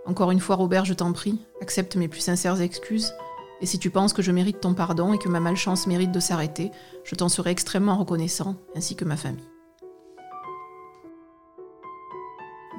Encore 0.07 0.31
une 0.31 0.41
fois, 0.41 0.57
Robert, 0.57 0.87
je 0.87 0.95
t'en 0.95 1.13
prie, 1.13 1.39
accepte 1.61 1.97
mes 1.97 2.09
plus 2.09 2.23
sincères 2.23 2.59
excuses, 2.63 3.13
et 3.61 3.67
si 3.67 3.79
tu 3.79 3.91
penses 3.91 4.15
que 4.15 4.23
je 4.23 4.33
mérite 4.33 4.61
ton 4.61 4.73
pardon 4.73 5.13
et 5.13 5.19
que 5.19 5.29
ma 5.29 5.41
malchance 5.41 5.87
mérite 5.87 6.11
de 6.11 6.21
s'arrêter, 6.21 6.71
je 7.05 7.15
t'en 7.15 7.29
serai 7.29 7.51
extrêmement 7.51 7.99
reconnaissant, 7.99 8.57
ainsi 8.75 8.97
que 8.97 9.05
ma 9.05 9.19
famille. 9.19 9.45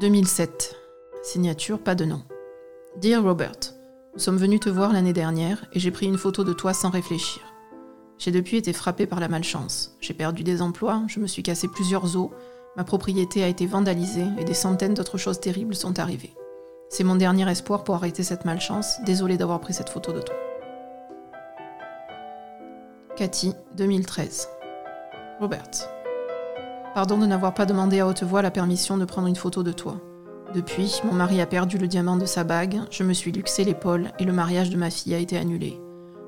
2007. 0.01 0.75
Signature, 1.21 1.77
pas 1.77 1.93
de 1.93 2.05
nom. 2.05 2.23
Dear 2.99 3.21
Robert, 3.21 3.75
nous 4.15 4.19
sommes 4.19 4.37
venus 4.37 4.61
te 4.61 4.69
voir 4.69 4.93
l'année 4.93 5.13
dernière 5.13 5.63
et 5.73 5.79
j'ai 5.79 5.91
pris 5.91 6.07
une 6.07 6.17
photo 6.17 6.43
de 6.43 6.53
toi 6.53 6.73
sans 6.73 6.89
réfléchir. 6.89 7.43
J'ai 8.17 8.31
depuis 8.31 8.57
été 8.57 8.73
frappé 8.73 9.05
par 9.05 9.19
la 9.19 9.27
malchance. 9.27 9.95
J'ai 10.01 10.13
perdu 10.13 10.43
des 10.43 10.61
emplois, 10.61 11.03
je 11.07 11.19
me 11.19 11.27
suis 11.27 11.43
cassé 11.43 11.67
plusieurs 11.67 12.17
os, 12.17 12.29
ma 12.75 12.83
propriété 12.83 13.43
a 13.43 13.47
été 13.47 13.65
vandalisée 13.65 14.27
et 14.39 14.43
des 14.43 14.53
centaines 14.53 14.93
d'autres 14.93 15.17
choses 15.17 15.39
terribles 15.39 15.75
sont 15.75 15.99
arrivées. 15.99 16.33
C'est 16.89 17.03
mon 17.03 17.15
dernier 17.15 17.49
espoir 17.49 17.83
pour 17.83 17.95
arrêter 17.95 18.23
cette 18.23 18.45
malchance. 18.45 19.01
Désolé 19.05 19.37
d'avoir 19.37 19.59
pris 19.59 19.73
cette 19.73 19.89
photo 19.89 20.13
de 20.13 20.21
toi. 20.21 20.35
Cathy, 23.17 23.53
2013. 23.75 24.47
Robert. 25.39 25.69
Pardon 26.93 27.17
de 27.17 27.25
n'avoir 27.25 27.53
pas 27.53 27.65
demandé 27.65 27.99
à 27.99 28.07
haute 28.07 28.23
voix 28.23 28.41
la 28.41 28.51
permission 28.51 28.97
de 28.97 29.05
prendre 29.05 29.27
une 29.27 29.35
photo 29.35 29.63
de 29.63 29.71
toi. 29.71 29.99
Depuis, 30.53 31.01
mon 31.03 31.13
mari 31.13 31.41
a 31.41 31.45
perdu 31.45 31.77
le 31.77 31.87
diamant 31.87 32.15
de 32.15 32.25
sa 32.25 32.43
bague, 32.43 32.79
je 32.89 33.03
me 33.03 33.13
suis 33.13 33.31
luxé 33.31 33.65
l'épaule 33.65 34.11
et 34.17 34.23
le 34.23 34.31
mariage 34.31 34.69
de 34.69 34.77
ma 34.77 34.89
fille 34.89 35.13
a 35.13 35.19
été 35.19 35.37
annulé. 35.37 35.79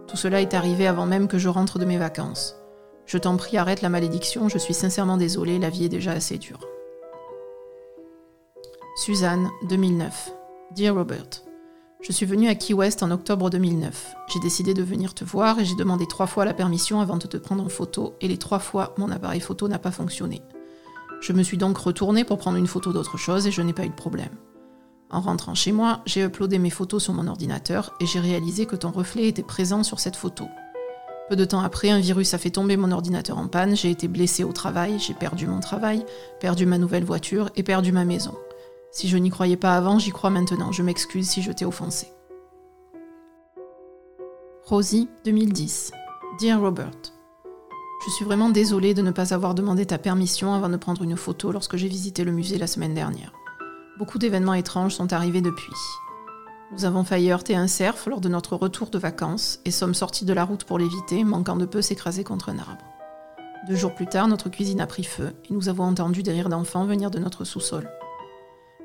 Tout 0.10 0.18
cela 0.18 0.42
est 0.42 0.56
arrivé 0.56 0.88
avant 0.88 1.06
même 1.06 1.28
que 1.28 1.38
je 1.38 1.50
rentre 1.50 1.78
de 1.78 1.86
mes 1.86 2.00
vacances. 2.00 2.56
Je 3.06 3.20
t'en 3.20 3.38
prie, 3.38 3.58
arrête 3.58 3.84
la 3.84 3.90
malédiction, 3.90 4.50
je 4.50 4.58
suis 4.58 4.74
sincèrement 4.74 5.18
désolée, 5.18 5.60
la 5.60 5.70
vie 5.70 5.86
est 5.86 5.90
déjà 5.90 6.14
assez 6.14 6.40
dure. 6.40 6.68
Suzanne, 8.96 9.50
2009. 9.70 10.32
Dear 10.76 10.96
Robert, 10.96 11.44
je 12.02 12.12
suis 12.12 12.26
venue 12.26 12.48
à 12.48 12.56
Key 12.56 12.74
West 12.74 13.04
en 13.04 13.12
octobre 13.12 13.52
2009. 13.52 14.16
J'ai 14.34 14.40
décidé 14.40 14.74
de 14.74 14.82
venir 14.82 15.14
te 15.14 15.24
voir 15.24 15.60
et 15.60 15.66
j'ai 15.66 15.76
demandé 15.76 16.08
trois 16.08 16.28
fois 16.28 16.44
la 16.44 16.56
permission 16.56 17.02
avant 17.02 17.18
de 17.18 17.28
te 17.28 17.38
prendre 17.38 17.64
en 17.64 17.70
photo 17.70 18.16
et 18.20 18.28
les 18.28 18.38
trois 18.38 18.60
fois 18.60 18.96
mon 18.98 19.12
appareil 19.12 19.42
photo 19.42 19.68
n'a 19.68 19.80
pas 19.80 19.92
fonctionné. 19.92 20.42
Je 21.22 21.34
me 21.34 21.44
suis 21.44 21.58
donc 21.58 21.78
retournée 21.78 22.24
pour 22.24 22.40
prendre 22.40 22.58
une 22.58 22.68
photo 22.68 22.94
d'autre 22.94 23.18
chose 23.18 23.46
et 23.46 23.52
je 23.52 23.62
n'ai 23.62 23.74
pas 23.74 23.86
eu 23.86 23.90
de 23.90 23.94
problème. 23.94 24.30
En 25.12 25.22
rentrant 25.22 25.56
chez 25.56 25.72
moi, 25.72 26.02
j'ai 26.06 26.24
uploadé 26.24 26.60
mes 26.60 26.70
photos 26.70 27.04
sur 27.04 27.14
mon 27.14 27.28
ordinateur 27.28 27.96
et 28.00 28.06
j'ai 28.06 28.20
réalisé 28.20 28.68
que 28.68 28.76
ton 28.76 28.92
reflet 28.92 29.28
était 29.28 29.44
présent 29.44 29.82
sur 29.82 30.00
cette 30.00 30.16
photo. 30.16 30.46
Peu 31.30 31.36
de 31.36 31.46
temps 31.46 31.62
après, 31.62 31.90
un 31.90 32.00
virus 32.00 32.34
a 32.34 32.38
fait 32.38 32.52
tomber 32.52 32.78
mon 32.78 32.92
ordinateur 32.92 33.38
en 33.38 33.48
panne, 33.48 33.76
j'ai 33.76 33.90
été 33.90 34.08
blessée 34.08 34.44
au 34.44 34.52
travail, 34.52 35.00
j'ai 35.00 35.14
perdu 35.14 35.48
mon 35.48 35.60
travail, 35.60 36.06
perdu 36.40 36.66
ma 36.66 36.78
nouvelle 36.78 37.04
voiture 37.04 37.50
et 37.56 37.64
perdu 37.64 37.92
ma 37.92 38.06
maison. 38.06 38.36
Si 38.92 39.08
je 39.08 39.18
n'y 39.18 39.30
croyais 39.30 39.58
pas 39.58 39.76
avant, 39.76 40.00
j'y 40.00 40.12
crois 40.12 40.30
maintenant, 40.32 40.72
je 40.72 40.84
m'excuse 40.84 41.28
si 41.28 41.42
je 41.42 41.52
t'ai 41.52 41.66
offensé. 41.66 42.08
Rosie, 44.66 45.10
2010. 45.26 45.92
Dear 46.40 46.62
Robert, 46.62 46.92
je 48.06 48.12
suis 48.12 48.26
vraiment 48.26 48.50
désolée 48.50 48.94
de 48.94 49.02
ne 49.02 49.12
pas 49.12 49.34
avoir 49.34 49.56
demandé 49.56 49.86
ta 49.86 49.98
permission 49.98 50.54
avant 50.54 50.70
de 50.70 50.78
prendre 50.78 51.02
une 51.02 51.18
photo 51.18 51.52
lorsque 51.52 51.78
j'ai 51.78 51.88
visité 51.88 52.24
le 52.24 52.32
musée 52.32 52.58
la 52.58 52.68
semaine 52.68 52.94
dernière. 52.94 53.34
Beaucoup 54.00 54.18
d'événements 54.18 54.54
étranges 54.54 54.96
sont 54.96 55.12
arrivés 55.12 55.42
depuis. 55.42 55.74
Nous 56.72 56.86
avons 56.86 57.04
failli 57.04 57.32
heurter 57.32 57.58
un 57.58 57.68
cerf 57.68 58.08
lors 58.08 58.22
de 58.22 58.30
notre 58.30 58.56
retour 58.56 58.90
de 58.90 58.98
vacances 58.98 59.60
et 59.66 59.72
sommes 59.72 59.94
sortis 59.94 60.24
de 60.24 60.32
la 60.32 60.46
route 60.46 60.64
pour 60.64 60.80
l'éviter, 60.80 61.26
manquant 61.26 61.58
de 61.58 61.66
peu 61.66 61.82
s'écraser 61.82 62.24
contre 62.24 62.48
un 62.48 62.60
arbre. 62.60 62.86
Deux 63.68 63.76
jours 63.76 63.94
plus 63.94 64.08
tard, 64.08 64.30
notre 64.30 64.48
cuisine 64.48 64.80
a 64.80 64.88
pris 64.88 65.04
feu 65.04 65.34
et 65.50 65.54
nous 65.54 65.68
avons 65.68 65.84
entendu 65.84 66.24
des 66.24 66.32
rires 66.32 66.48
d'enfants 66.48 66.86
venir 66.86 67.12
de 67.12 67.20
notre 67.20 67.44
sous-sol. 67.44 67.90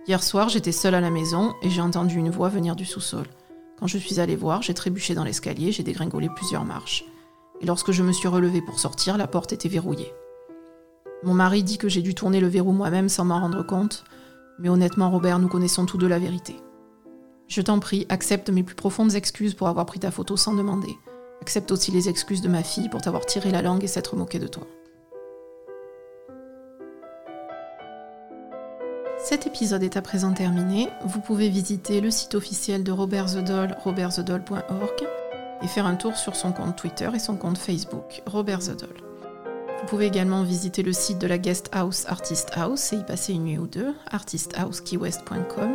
Hier 0.08 0.20
soir, 0.20 0.48
j'étais 0.48 0.72
seule 0.72 0.96
à 0.96 1.00
la 1.00 1.10
maison 1.10 1.54
et 1.62 1.70
j'ai 1.70 1.80
entendu 1.80 2.16
une 2.16 2.30
voix 2.30 2.48
venir 2.48 2.74
du 2.74 2.84
sous-sol. 2.84 3.28
Quand 3.78 3.86
je 3.86 3.98
suis 3.98 4.18
allée 4.18 4.34
voir, 4.34 4.62
j'ai 4.62 4.74
trébuché 4.74 5.14
dans 5.14 5.22
l'escalier, 5.22 5.70
j'ai 5.70 5.84
dégringolé 5.84 6.28
plusieurs 6.34 6.64
marches. 6.64 7.04
Et 7.60 7.66
lorsque 7.66 7.92
je 7.92 8.02
me 8.02 8.10
suis 8.10 8.26
relevée 8.26 8.62
pour 8.62 8.80
sortir, 8.80 9.16
la 9.16 9.28
porte 9.28 9.52
était 9.52 9.68
verrouillée. 9.68 10.12
Mon 11.22 11.34
mari 11.34 11.62
dit 11.62 11.78
que 11.78 11.88
j'ai 11.88 12.02
dû 12.02 12.16
tourner 12.16 12.40
le 12.40 12.48
verrou 12.48 12.72
moi-même 12.72 13.08
sans 13.08 13.24
m'en 13.24 13.38
rendre 13.38 13.64
compte, 13.64 14.04
mais 14.58 14.68
honnêtement, 14.68 15.10
Robert, 15.10 15.38
nous 15.38 15.48
connaissons 15.48 15.86
tous 15.86 15.98
deux 15.98 16.08
la 16.08 16.18
vérité. 16.18 16.56
Je 17.48 17.60
t'en 17.60 17.78
prie, 17.78 18.06
accepte 18.08 18.50
mes 18.50 18.62
plus 18.62 18.74
profondes 18.74 19.14
excuses 19.14 19.54
pour 19.54 19.68
avoir 19.68 19.86
pris 19.86 20.00
ta 20.00 20.10
photo 20.10 20.36
sans 20.36 20.54
demander. 20.54 20.96
Accepte 21.42 21.70
aussi 21.72 21.90
les 21.90 22.08
excuses 22.08 22.40
de 22.40 22.48
ma 22.48 22.62
fille 22.62 22.88
pour 22.88 23.02
t'avoir 23.02 23.26
tiré 23.26 23.50
la 23.50 23.62
langue 23.62 23.84
et 23.84 23.88
s'être 23.88 24.16
moquée 24.16 24.38
de 24.38 24.46
toi. 24.46 24.66
Cet 29.18 29.46
épisode 29.46 29.82
est 29.82 29.96
à 29.96 30.02
présent 30.02 30.32
terminé. 30.32 30.88
Vous 31.06 31.20
pouvez 31.20 31.48
visiter 31.48 32.00
le 32.00 32.10
site 32.10 32.34
officiel 32.34 32.84
de 32.84 32.92
Robert 32.92 33.26
The 33.26 33.44
Doll, 33.44 33.76
robertthedol.org, 33.82 35.08
et 35.62 35.66
faire 35.66 35.86
un 35.86 35.96
tour 35.96 36.16
sur 36.16 36.36
son 36.36 36.52
compte 36.52 36.76
Twitter 36.76 37.08
et 37.14 37.18
son 37.18 37.36
compte 37.36 37.58
Facebook, 37.58 38.22
Robert 38.26 38.60
The. 38.60 39.03
Vous 39.84 39.90
pouvez 39.90 40.06
également 40.06 40.44
visiter 40.44 40.82
le 40.82 40.94
site 40.94 41.18
de 41.18 41.26
la 41.26 41.36
guest 41.36 41.68
house 41.70 42.06
Artist 42.06 42.52
House 42.54 42.94
et 42.94 42.96
y 42.96 43.04
passer 43.04 43.34
une 43.34 43.44
nuit 43.44 43.58
ou 43.58 43.66
deux, 43.66 43.92
artisthousekeywest.com. 44.10 45.72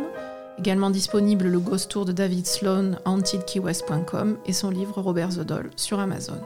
Également 0.58 0.90
disponible 0.90 1.46
le 1.46 1.60
Ghost 1.60 1.92
Tour 1.92 2.06
de 2.06 2.10
David 2.10 2.44
Sloan, 2.44 2.96
hauntedkeywest.com 3.04 4.38
et 4.46 4.52
son 4.52 4.70
livre 4.70 5.00
Robert 5.00 5.44
Doll 5.44 5.70
sur 5.76 6.00
Amazon. 6.00 6.40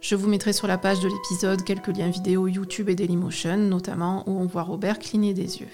Je 0.00 0.16
vous 0.16 0.28
mettrai 0.28 0.52
sur 0.52 0.66
la 0.66 0.78
page 0.78 0.98
de 0.98 1.06
l'épisode 1.06 1.62
quelques 1.62 1.96
liens 1.96 2.10
vidéo 2.10 2.48
YouTube 2.48 2.88
et 2.88 2.96
Dailymotion, 2.96 3.58
notamment 3.58 4.28
où 4.28 4.32
on 4.40 4.46
voit 4.46 4.64
Robert 4.64 4.98
cligner 4.98 5.34
des 5.34 5.60
yeux. 5.60 5.68